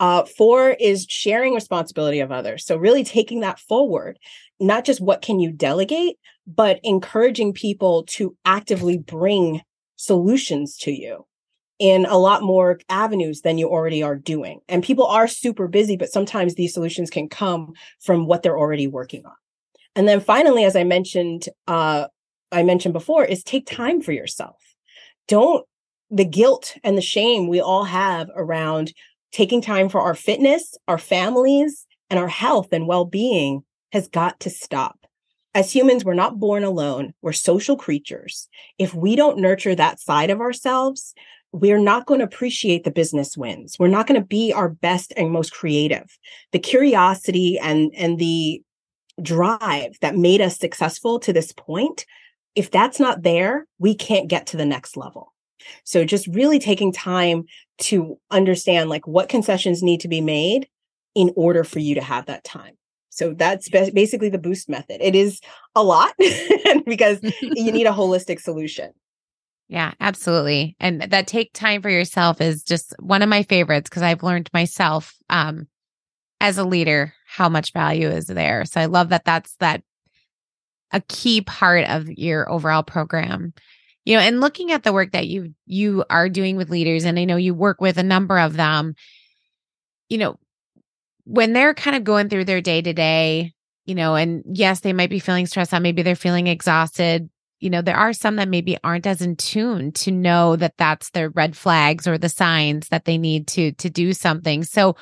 [0.00, 2.64] Uh, four is sharing responsibility of others.
[2.64, 4.18] So really taking that forward,
[4.60, 6.16] not just what can you delegate,
[6.46, 9.62] but encouraging people to actively bring
[9.96, 11.26] solutions to you
[11.78, 14.60] in a lot more avenues than you already are doing.
[14.68, 18.86] And people are super busy, but sometimes these solutions can come from what they're already
[18.86, 19.32] working on.
[19.94, 22.06] And then finally, as I mentioned, uh,
[22.52, 24.56] I mentioned before, is take time for yourself.
[25.26, 25.66] Don't
[26.10, 28.92] the guilt and the shame we all have around
[29.32, 34.50] taking time for our fitness, our families, and our health and well-being has got to
[34.50, 34.98] stop.
[35.54, 37.14] As humans, we're not born alone.
[37.22, 38.48] We're social creatures.
[38.78, 41.14] If we don't nurture that side of ourselves,
[41.52, 43.76] we're not going to appreciate the business wins.
[43.78, 46.06] We're not going to be our best and most creative.
[46.52, 48.62] The curiosity and, and the
[49.22, 52.04] drive that made us successful to this point,
[52.54, 55.32] if that's not there, we can't get to the next level.
[55.84, 57.44] So just really taking time
[57.78, 60.68] to understand like what concessions need to be made
[61.14, 62.74] in order for you to have that time.
[63.10, 64.98] So that's basically the boost method.
[65.00, 65.40] It is
[65.74, 66.14] a lot
[66.86, 68.92] because you need a holistic solution.
[69.68, 70.76] Yeah, absolutely.
[70.80, 74.48] And that take time for yourself is just one of my favorites because I've learned
[74.52, 75.68] myself um,
[76.40, 78.64] as a leader how much value is there.
[78.64, 79.82] So I love that that's that
[80.92, 83.52] a key part of your overall program.
[84.08, 87.18] You know, and looking at the work that you you are doing with leaders and
[87.18, 88.94] I know you work with a number of them,
[90.08, 90.38] you know,
[91.24, 93.52] when they're kind of going through their day to day,
[93.84, 97.28] you know, and yes, they might be feeling stressed out, maybe they're feeling exhausted,
[97.60, 101.10] you know, there are some that maybe aren't as in tune to know that that's
[101.10, 104.64] their red flags or the signs that they need to to do something.
[104.64, 104.96] So,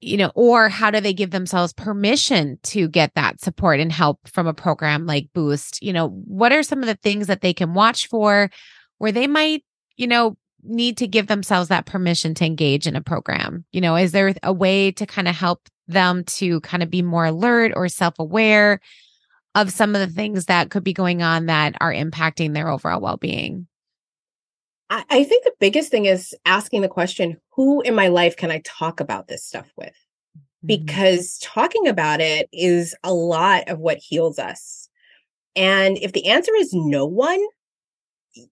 [0.00, 4.18] you know, or how do they give themselves permission to get that support and help
[4.26, 5.82] from a program like Boost?
[5.82, 8.50] You know, what are some of the things that they can watch for
[8.98, 9.64] where they might,
[9.96, 13.64] you know, need to give themselves that permission to engage in a program?
[13.72, 17.02] You know, is there a way to kind of help them to kind of be
[17.02, 18.80] more alert or self aware?
[19.56, 23.00] of some of the things that could be going on that are impacting their overall
[23.00, 23.66] well-being
[24.90, 28.60] I, think the biggest thing is asking the question who in my life can i
[28.64, 30.66] talk about this stuff with mm-hmm.
[30.66, 34.88] because talking about it is a lot of what heals us
[35.56, 37.40] and if the answer is no one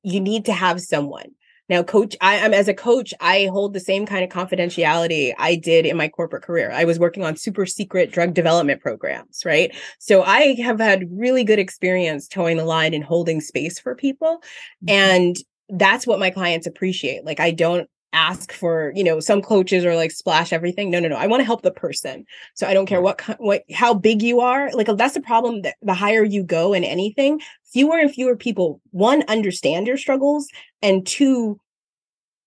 [0.02, 1.32] you need to have someone
[1.68, 5.54] now, coach, I am as a coach, I hold the same kind of confidentiality I
[5.54, 6.70] did in my corporate career.
[6.72, 9.74] I was working on super secret drug development programs, right?
[9.98, 14.38] So I have had really good experience toeing the line and holding space for people.
[14.82, 14.88] Mm-hmm.
[14.88, 15.36] And
[15.68, 17.24] that's what my clients appreciate.
[17.24, 21.08] Like I don't ask for you know some coaches are like splash everything no no
[21.08, 24.22] no i want to help the person so i don't care what what how big
[24.22, 27.38] you are like that's the problem that the higher you go in anything
[27.70, 30.48] fewer and fewer people one understand your struggles
[30.80, 31.60] and two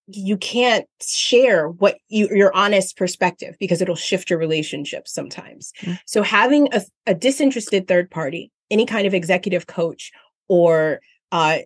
[0.07, 5.93] you can't share what you your honest perspective because it'll shift your relationships sometimes mm-hmm.
[6.07, 10.11] so having a, a disinterested third party any kind of executive coach
[10.47, 11.59] or uh,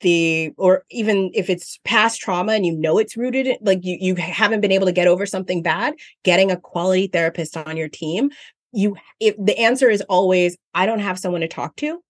[0.00, 3.96] the or even if it's past trauma and you know it's rooted in, like you
[4.00, 7.88] you haven't been able to get over something bad getting a quality therapist on your
[7.88, 8.30] team
[8.72, 12.02] you if the answer is always i don't have someone to talk to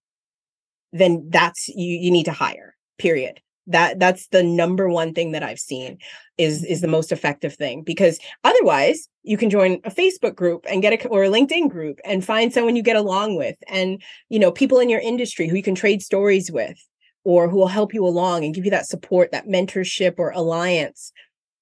[0.93, 3.41] then that's you you need to hire period.
[3.67, 5.99] That that's the number one thing that i've seen
[6.39, 10.81] is is the most effective thing because otherwise you can join a facebook group and
[10.81, 14.39] get a or a linkedin group and find someone you get along with and you
[14.39, 16.83] know people in your industry who you can trade stories with
[17.23, 21.11] or who will help you along and give you that support, that mentorship or alliance.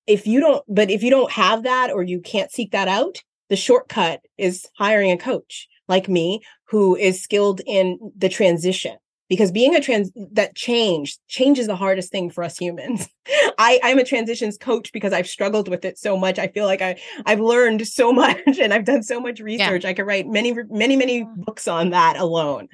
[0.06, 3.22] If you don't, but if you don't have that or you can't seek that out,
[3.50, 8.98] the shortcut is hiring a coach like me who is skilled in the transition
[9.30, 13.08] because being a trans that change change is the hardest thing for us humans.
[13.58, 16.40] I i'm a transitions coach because i've struggled with it so much.
[16.40, 19.84] I feel like i i've learned so much and i've done so much research.
[19.84, 19.90] Yeah.
[19.90, 22.68] i could write many many many books on that alone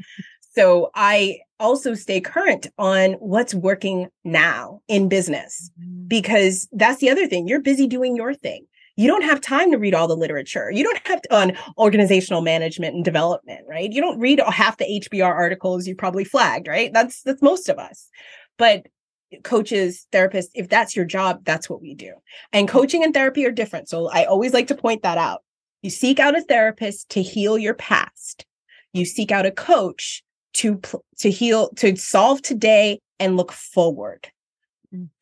[0.56, 6.08] so I also stay current on what's working now in business mm-hmm.
[6.08, 7.48] because that's the other thing.
[7.48, 8.66] You're busy doing your thing.
[8.96, 10.70] You don't have time to read all the literature.
[10.70, 13.92] You don't have to on organizational management and development, right?
[13.92, 16.94] You don't read half the HBR articles you probably flagged, right?
[16.94, 18.08] That's that's most of us.
[18.60, 18.86] But
[19.44, 22.14] coaches, therapists, if that's your job, that's what we do.
[22.52, 23.90] And coaching and therapy are different.
[23.90, 25.42] So I always like to point that out.
[25.82, 28.46] You seek out a therapist to heal your past.
[28.94, 30.23] You seek out a coach
[30.54, 30.80] to
[31.20, 34.30] to heal to solve today and look forward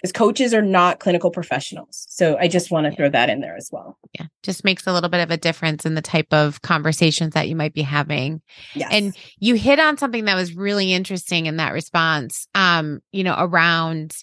[0.01, 0.15] because mm.
[0.15, 2.05] coaches are not clinical professionals.
[2.09, 2.95] So I just want to yeah.
[2.95, 3.97] throw that in there as well.
[4.13, 4.25] Yeah.
[4.43, 7.55] Just makes a little bit of a difference in the type of conversations that you
[7.55, 8.41] might be having.
[8.75, 8.89] Yes.
[8.91, 13.35] And you hit on something that was really interesting in that response, um, you know,
[13.37, 14.15] around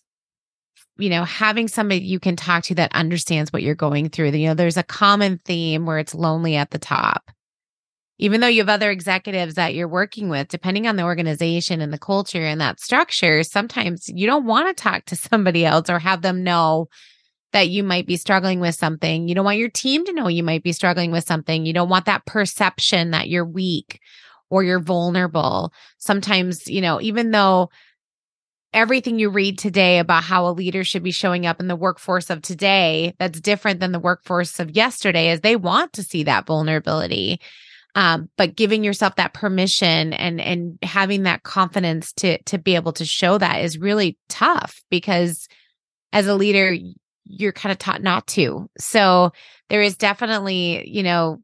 [1.00, 4.30] you know, having somebody you can talk to that understands what you're going through.
[4.30, 7.30] You know, there's a common theme where it's lonely at the top.
[8.18, 11.92] Even though you have other executives that you're working with, depending on the organization and
[11.92, 15.98] the culture and that structure, sometimes you don't want to talk to somebody else or
[15.98, 16.88] have them know
[17.52, 19.28] that you might be struggling with something.
[19.28, 21.64] You don't want your team to know you might be struggling with something.
[21.64, 24.00] You don't want that perception that you're weak
[24.50, 25.72] or you're vulnerable.
[25.98, 27.70] Sometimes, you know, even though
[28.74, 32.28] everything you read today about how a leader should be showing up in the workforce
[32.28, 36.46] of today that's different than the workforce of yesterday is they want to see that
[36.46, 37.40] vulnerability
[37.94, 42.92] um, but giving yourself that permission and and having that confidence to to be able
[42.92, 45.48] to show that is really tough because
[46.12, 46.76] as a leader
[47.24, 49.32] you're kind of taught not to so
[49.68, 51.38] there is definitely you know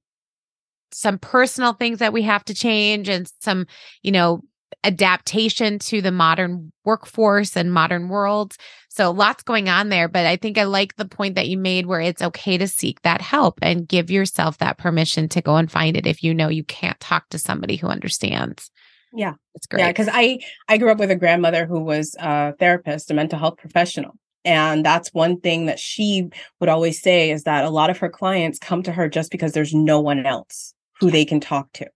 [0.92, 3.66] some personal things that we have to change and some
[4.02, 4.42] you know
[4.84, 8.54] adaptation to the modern workforce and modern world.
[8.94, 10.06] So lots going on there.
[10.06, 13.02] But I think I like the point that you made where it's okay to seek
[13.02, 16.46] that help and give yourself that permission to go and find it if you know
[16.46, 18.70] you can't talk to somebody who understands.
[19.12, 19.34] Yeah.
[19.56, 19.80] It's great.
[19.80, 19.92] Yeah.
[19.92, 20.38] Cause I,
[20.68, 24.12] I grew up with a grandmother who was a therapist, a mental health professional.
[24.44, 26.28] And that's one thing that she
[26.60, 29.54] would always say is that a lot of her clients come to her just because
[29.54, 31.88] there's no one else who they can talk to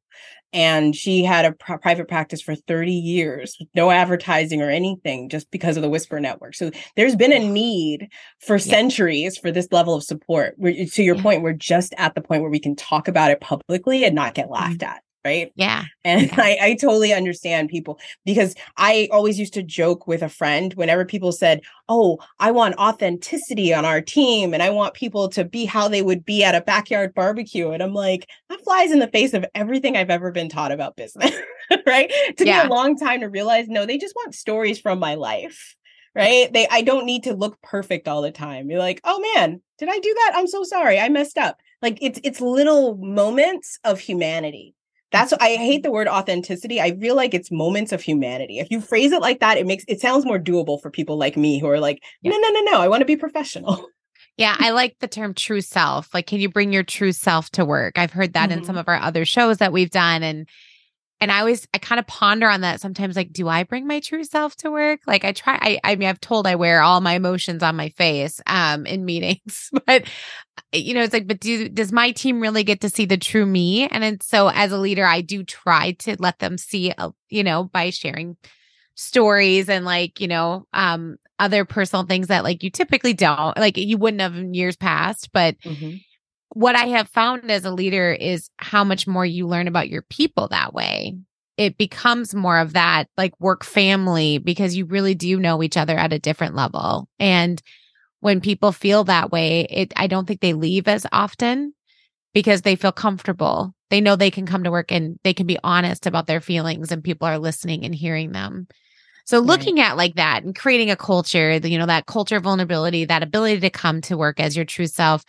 [0.52, 5.50] and she had a pr- private practice for 30 years no advertising or anything just
[5.50, 8.08] because of the whisper network so there's been a need
[8.40, 8.62] for yeah.
[8.62, 11.22] centuries for this level of support we're, to your yeah.
[11.22, 14.34] point we're just at the point where we can talk about it publicly and not
[14.34, 14.54] get mm-hmm.
[14.54, 14.92] laughed mm-hmm.
[14.92, 15.52] at right?
[15.56, 15.84] Yeah.
[16.04, 16.34] And yeah.
[16.38, 21.04] I, I totally understand people because I always used to joke with a friend whenever
[21.04, 25.64] people said, Oh, I want authenticity on our team and I want people to be
[25.64, 27.70] how they would be at a backyard barbecue.
[27.70, 30.96] And I'm like, that flies in the face of everything I've ever been taught about
[30.96, 31.34] business,
[31.86, 32.08] right?
[32.10, 32.62] It took yeah.
[32.62, 35.74] me a long time to realize, no, they just want stories from my life
[36.14, 36.52] right?
[36.52, 38.70] They I don't need to look perfect all the time.
[38.70, 40.32] You're like, "Oh man, did I do that?
[40.34, 40.98] I'm so sorry.
[40.98, 44.74] I messed up." Like it's it's little moments of humanity
[45.10, 46.80] that's I hate the word authenticity.
[46.80, 48.58] I feel like it's moments of humanity.
[48.58, 51.36] If you phrase it like that, it makes it sounds more doable for people like
[51.36, 53.86] me who are like, no, no, no, no, I want to be professional.
[54.38, 56.14] Yeah, I like the term true self.
[56.14, 57.98] Like, can you bring your true self to work?
[57.98, 58.60] I've heard that mm-hmm.
[58.60, 58.80] in some mm-hmm.
[58.80, 60.22] of our other shows that we've done.
[60.22, 60.48] And
[61.20, 64.00] and I always I kind of ponder on that sometimes like do I bring my
[64.00, 65.00] true self to work?
[65.06, 67.88] Like I try I I mean I've told I wear all my emotions on my
[67.90, 70.04] face um in meetings but
[70.72, 73.46] you know it's like but do does my team really get to see the true
[73.46, 73.88] me?
[73.88, 77.42] And then so as a leader I do try to let them see uh, you
[77.42, 78.36] know by sharing
[78.94, 83.76] stories and like you know um other personal things that like you typically don't like
[83.76, 85.96] you wouldn't have in years past but mm-hmm
[86.50, 90.02] what I have found as a leader is how much more you learn about your
[90.02, 91.16] people that way.
[91.56, 95.96] It becomes more of that like work family because you really do know each other
[95.96, 97.08] at a different level.
[97.18, 97.60] And
[98.20, 101.74] when people feel that way, it I don't think they leave as often
[102.32, 103.74] because they feel comfortable.
[103.90, 106.92] They know they can come to work and they can be honest about their feelings
[106.92, 108.68] and people are listening and hearing them.
[109.24, 109.90] So looking right.
[109.90, 113.60] at like that and creating a culture, you know, that culture of vulnerability, that ability
[113.60, 115.24] to come to work as your true self,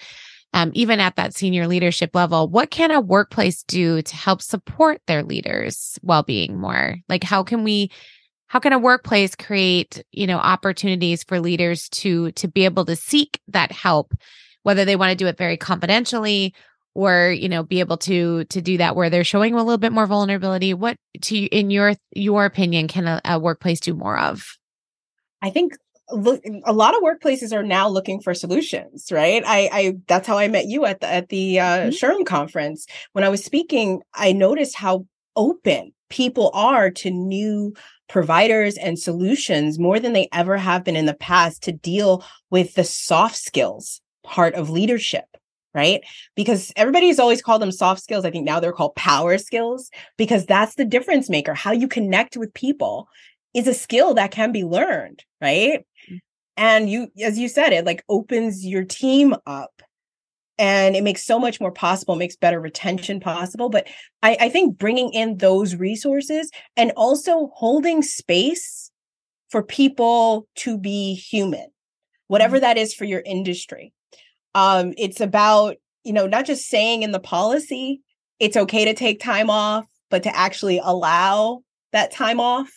[0.53, 5.01] um, even at that senior leadership level, what can a workplace do to help support
[5.05, 6.97] their leaders' well-being more?
[7.07, 7.91] Like, how can we?
[8.47, 12.95] How can a workplace create, you know, opportunities for leaders to to be able to
[12.95, 14.13] seek that help,
[14.63, 16.55] whether they want to do it very confidentially
[16.95, 19.91] or you know be able to to do that where they're showing a little bit
[19.91, 24.57] more vulnerability what to in your your opinion can a, a workplace do more of
[25.41, 25.73] i think
[26.11, 30.37] look a lot of workplaces are now looking for solutions right i i that's how
[30.37, 31.89] i met you at the at the uh mm-hmm.
[31.89, 35.05] SHRM conference when i was speaking i noticed how
[35.35, 37.73] open people are to new
[38.07, 42.73] providers and solutions more than they ever have been in the past to deal with
[42.73, 45.25] the soft skills part of leadership
[45.73, 46.01] right?
[46.35, 48.25] Because everybody's always called them soft skills.
[48.25, 51.53] I think now they're called power skills because that's the difference maker.
[51.53, 53.07] How you connect with people
[53.53, 55.85] is a skill that can be learned, right?
[56.59, 59.81] and you as you said it like opens your team up
[60.59, 63.87] and it makes so much more possible makes better retention possible but
[64.21, 68.91] I, I think bringing in those resources and also holding space
[69.49, 71.67] for people to be human
[72.27, 72.63] whatever mm-hmm.
[72.63, 73.93] that is for your industry
[74.53, 78.01] um it's about you know not just saying in the policy
[78.39, 81.61] it's okay to take time off but to actually allow
[81.93, 82.69] that time off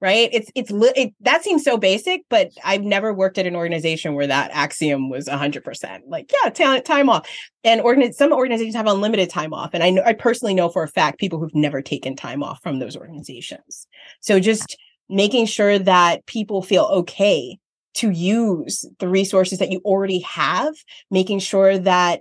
[0.00, 0.28] right?
[0.32, 4.26] It's it's it, that seems so basic, but I've never worked at an organization where
[4.26, 6.00] that axiom was 100%.
[6.06, 7.28] Like, yeah, talent time off.
[7.64, 10.82] And organ- some organizations have unlimited time off, and I know I personally know for
[10.82, 13.86] a fact people who've never taken time off from those organizations.
[14.20, 14.76] So just
[15.08, 17.58] making sure that people feel okay
[17.94, 20.74] to use the resources that you already have,
[21.10, 22.20] making sure that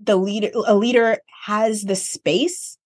[0.00, 2.76] the leader a leader has the space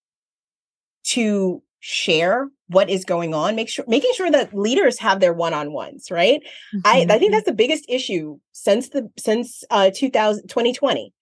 [1.05, 6.13] to share what is going on make sure making sure that leaders have their one-on-ones
[6.13, 6.41] right
[6.73, 6.79] mm-hmm.
[6.85, 7.33] i i think mm-hmm.
[7.33, 11.13] that's the biggest issue since the since uh 2000 2020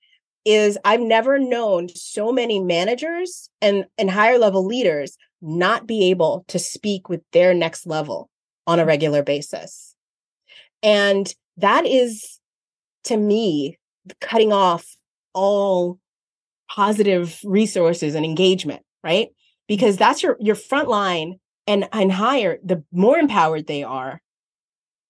[0.44, 6.44] is i've never known so many managers and and higher level leaders not be able
[6.46, 8.28] to speak with their next level
[8.66, 9.94] on a regular basis
[10.82, 12.38] and that is
[13.04, 13.78] to me
[14.20, 14.94] cutting off
[15.32, 15.98] all
[16.70, 19.30] positive resources and engagement right
[19.70, 24.20] because that's your your front line and and higher the more empowered they are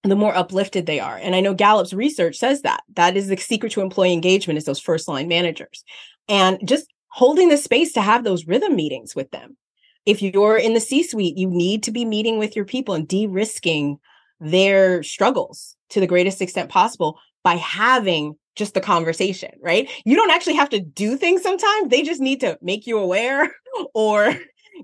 [0.02, 1.16] the more uplifted they are.
[1.16, 2.82] And i know gallup's research says that.
[2.94, 5.82] That is the secret to employee engagement is those first line managers.
[6.28, 9.56] And just holding the space to have those rhythm meetings with them.
[10.04, 13.08] If you're in the c suite you need to be meeting with your people and
[13.08, 13.98] de-risking
[14.40, 19.88] their struggles to the greatest extent possible by having just the conversation, right?
[20.04, 21.88] You don't actually have to do things sometimes.
[21.88, 23.50] They just need to make you aware
[23.94, 24.34] or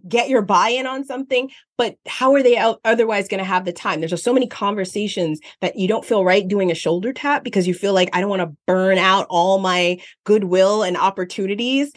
[0.09, 4.01] get your buy-in on something but how are they otherwise going to have the time
[4.01, 7.67] there's just so many conversations that you don't feel right doing a shoulder tap because
[7.67, 11.93] you feel like i don't want to burn out all my goodwill and opportunities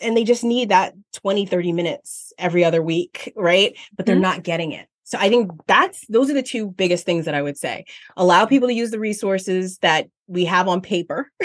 [0.00, 4.22] and they just need that 20 30 minutes every other week right but they're mm-hmm.
[4.22, 7.42] not getting it so i think that's those are the two biggest things that i
[7.42, 7.84] would say
[8.16, 11.30] allow people to use the resources that we have on paper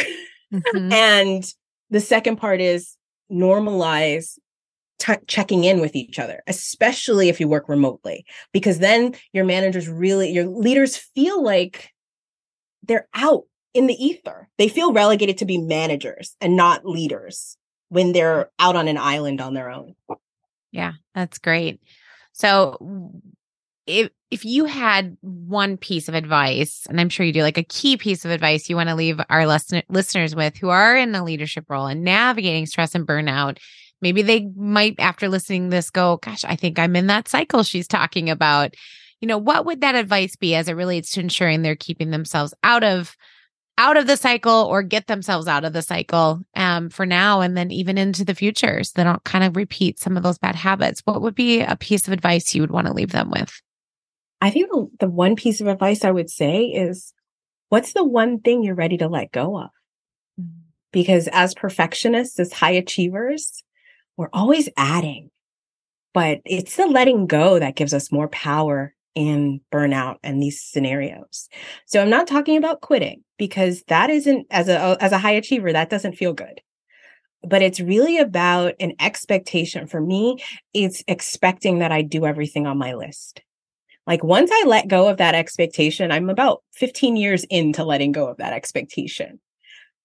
[0.54, 0.92] mm-hmm.
[0.92, 1.54] and
[1.90, 2.98] the second part is
[3.32, 4.38] normalize
[5.00, 9.88] t- checking in with each other, especially if you work remotely, because then your managers
[9.90, 11.92] really, your leaders feel like
[12.84, 14.50] they're out in the ether.
[14.58, 17.58] They feel relegated to be managers and not leaders
[17.90, 19.96] when they're out on an island on their own.
[20.72, 21.82] Yeah, that's great.
[22.34, 23.12] So
[23.86, 27.64] if if you had one piece of advice, and I'm sure you do, like a
[27.64, 31.14] key piece of advice you want to leave our listen- listeners with who are in
[31.14, 33.58] a leadership role and navigating stress and burnout
[34.02, 37.88] maybe they might after listening this go gosh i think i'm in that cycle she's
[37.88, 38.74] talking about.
[39.20, 42.56] You know what would that advice be as it relates to ensuring they're keeping themselves
[42.64, 43.16] out of
[43.78, 47.56] out of the cycle or get themselves out of the cycle um, for now and
[47.56, 50.56] then even into the future so they don't kind of repeat some of those bad
[50.56, 51.02] habits?
[51.06, 53.62] What would be a piece of advice you would want to leave them with
[54.42, 54.70] i think
[55.00, 57.14] the one piece of advice i would say is
[57.70, 59.70] what's the one thing you're ready to let go of
[60.40, 60.50] mm.
[60.92, 63.64] because as perfectionists as high achievers
[64.22, 65.32] we're always adding,
[66.14, 71.50] but it's the letting go that gives us more power in burnout and these scenarios.
[71.88, 75.74] So I'm not talking about quitting because that isn't as a as a high achiever
[75.74, 76.62] that doesn't feel good.
[77.44, 80.38] But it's really about an expectation for me.
[80.74, 83.42] It's expecting that I do everything on my list.
[84.08, 88.28] Like once I let go of that expectation, I'm about 15 years into letting go
[88.28, 89.40] of that expectation.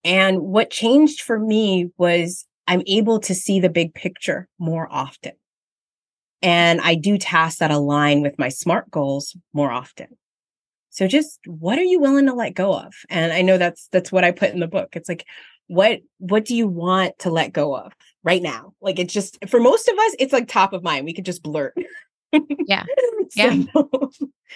[0.04, 5.32] And what changed for me was I'm able to see the big picture more often.
[6.42, 10.08] And I do tasks that align with my SMART goals more often.
[10.90, 12.94] So just what are you willing to let go of?
[13.10, 14.90] And I know that's that's what I put in the book.
[14.92, 15.26] It's like
[15.66, 17.92] what what do you want to let go of
[18.22, 18.72] right now?
[18.80, 21.04] Like it's just for most of us it's like top of mind.
[21.04, 21.74] We could just blurt.
[22.66, 22.84] yeah.
[23.34, 23.64] Yeah.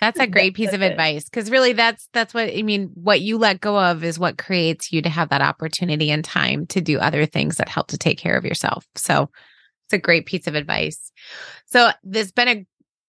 [0.01, 3.37] that's a great piece of advice because really that's that's what I mean what you
[3.37, 6.99] let go of is what creates you to have that opportunity and time to do
[7.01, 8.87] other things that help to take care of yourself.
[8.95, 9.29] So
[9.85, 11.11] it's a great piece of advice.
[11.67, 12.67] So there's been a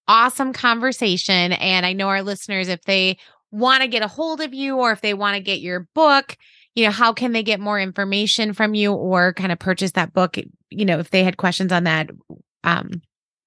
[0.07, 3.17] awesome conversation and I know our listeners if they
[3.51, 6.35] want to get a hold of you or if they want to get your book,
[6.73, 10.13] you know, how can they get more information from you or kind of purchase that
[10.13, 10.37] book,
[10.69, 12.09] you know, if they had questions on that
[12.63, 12.89] um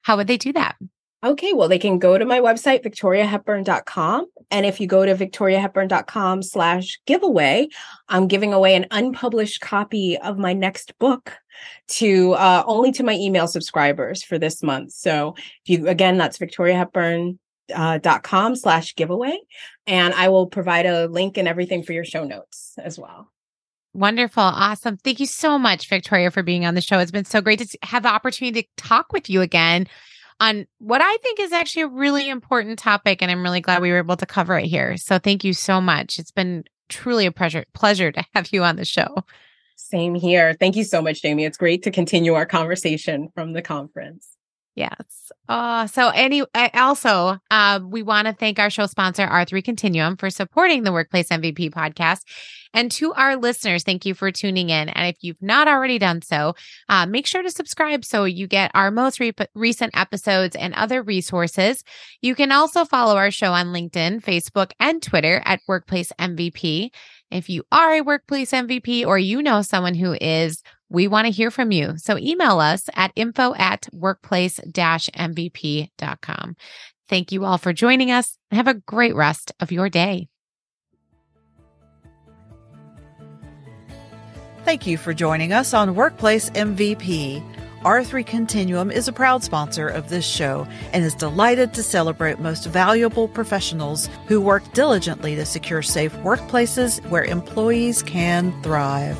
[0.02, 0.76] how would they do that?
[1.24, 4.26] Okay, well, they can go to my website, victoriahepburn.com.
[4.50, 7.68] And if you go to victoriahepburn.com slash giveaway,
[8.10, 11.32] I'm giving away an unpublished copy of my next book
[11.88, 14.92] to uh, only to my email subscribers for this month.
[14.92, 17.38] So if you, again, that's victoriahepburn
[17.74, 19.38] uh, slash giveaway.
[19.86, 23.30] And I will provide a link and everything for your show notes as well.
[23.94, 24.42] Wonderful.
[24.42, 24.98] Awesome.
[24.98, 26.98] Thank you so much, Victoria, for being on the show.
[26.98, 29.86] It's been so great to have the opportunity to talk with you again
[30.40, 33.22] on what I think is actually a really important topic.
[33.22, 34.96] And I'm really glad we were able to cover it here.
[34.96, 36.18] So thank you so much.
[36.18, 39.24] It's been truly a pleasure, pleasure to have you on the show.
[39.76, 40.54] Same here.
[40.54, 41.44] Thank you so much, Jamie.
[41.44, 44.33] It's great to continue our conversation from the conference.
[44.74, 45.30] Yes.
[45.48, 46.42] Uh, so any
[46.74, 51.28] also, um, we want to thank our show sponsor, R3 Continuum, for supporting the Workplace
[51.28, 52.22] MVP podcast.
[52.72, 54.88] And to our listeners, thank you for tuning in.
[54.88, 56.56] And if you've not already done so,
[56.88, 61.02] uh, make sure to subscribe so you get our most re- recent episodes and other
[61.02, 61.84] resources.
[62.20, 66.90] You can also follow our show on LinkedIn, Facebook, and Twitter at Workplace MVP.
[67.30, 71.32] If you are a workplace MVP or you know someone who is, we want to
[71.32, 71.94] hear from you.
[71.96, 76.56] So email us at info at workplace MVP.com.
[77.08, 80.28] Thank you all for joining us have a great rest of your day.
[84.64, 87.42] Thank you for joining us on Workplace MVP.
[87.82, 92.64] R3 Continuum is a proud sponsor of this show and is delighted to celebrate most
[92.64, 99.18] valuable professionals who work diligently to secure safe workplaces where employees can thrive.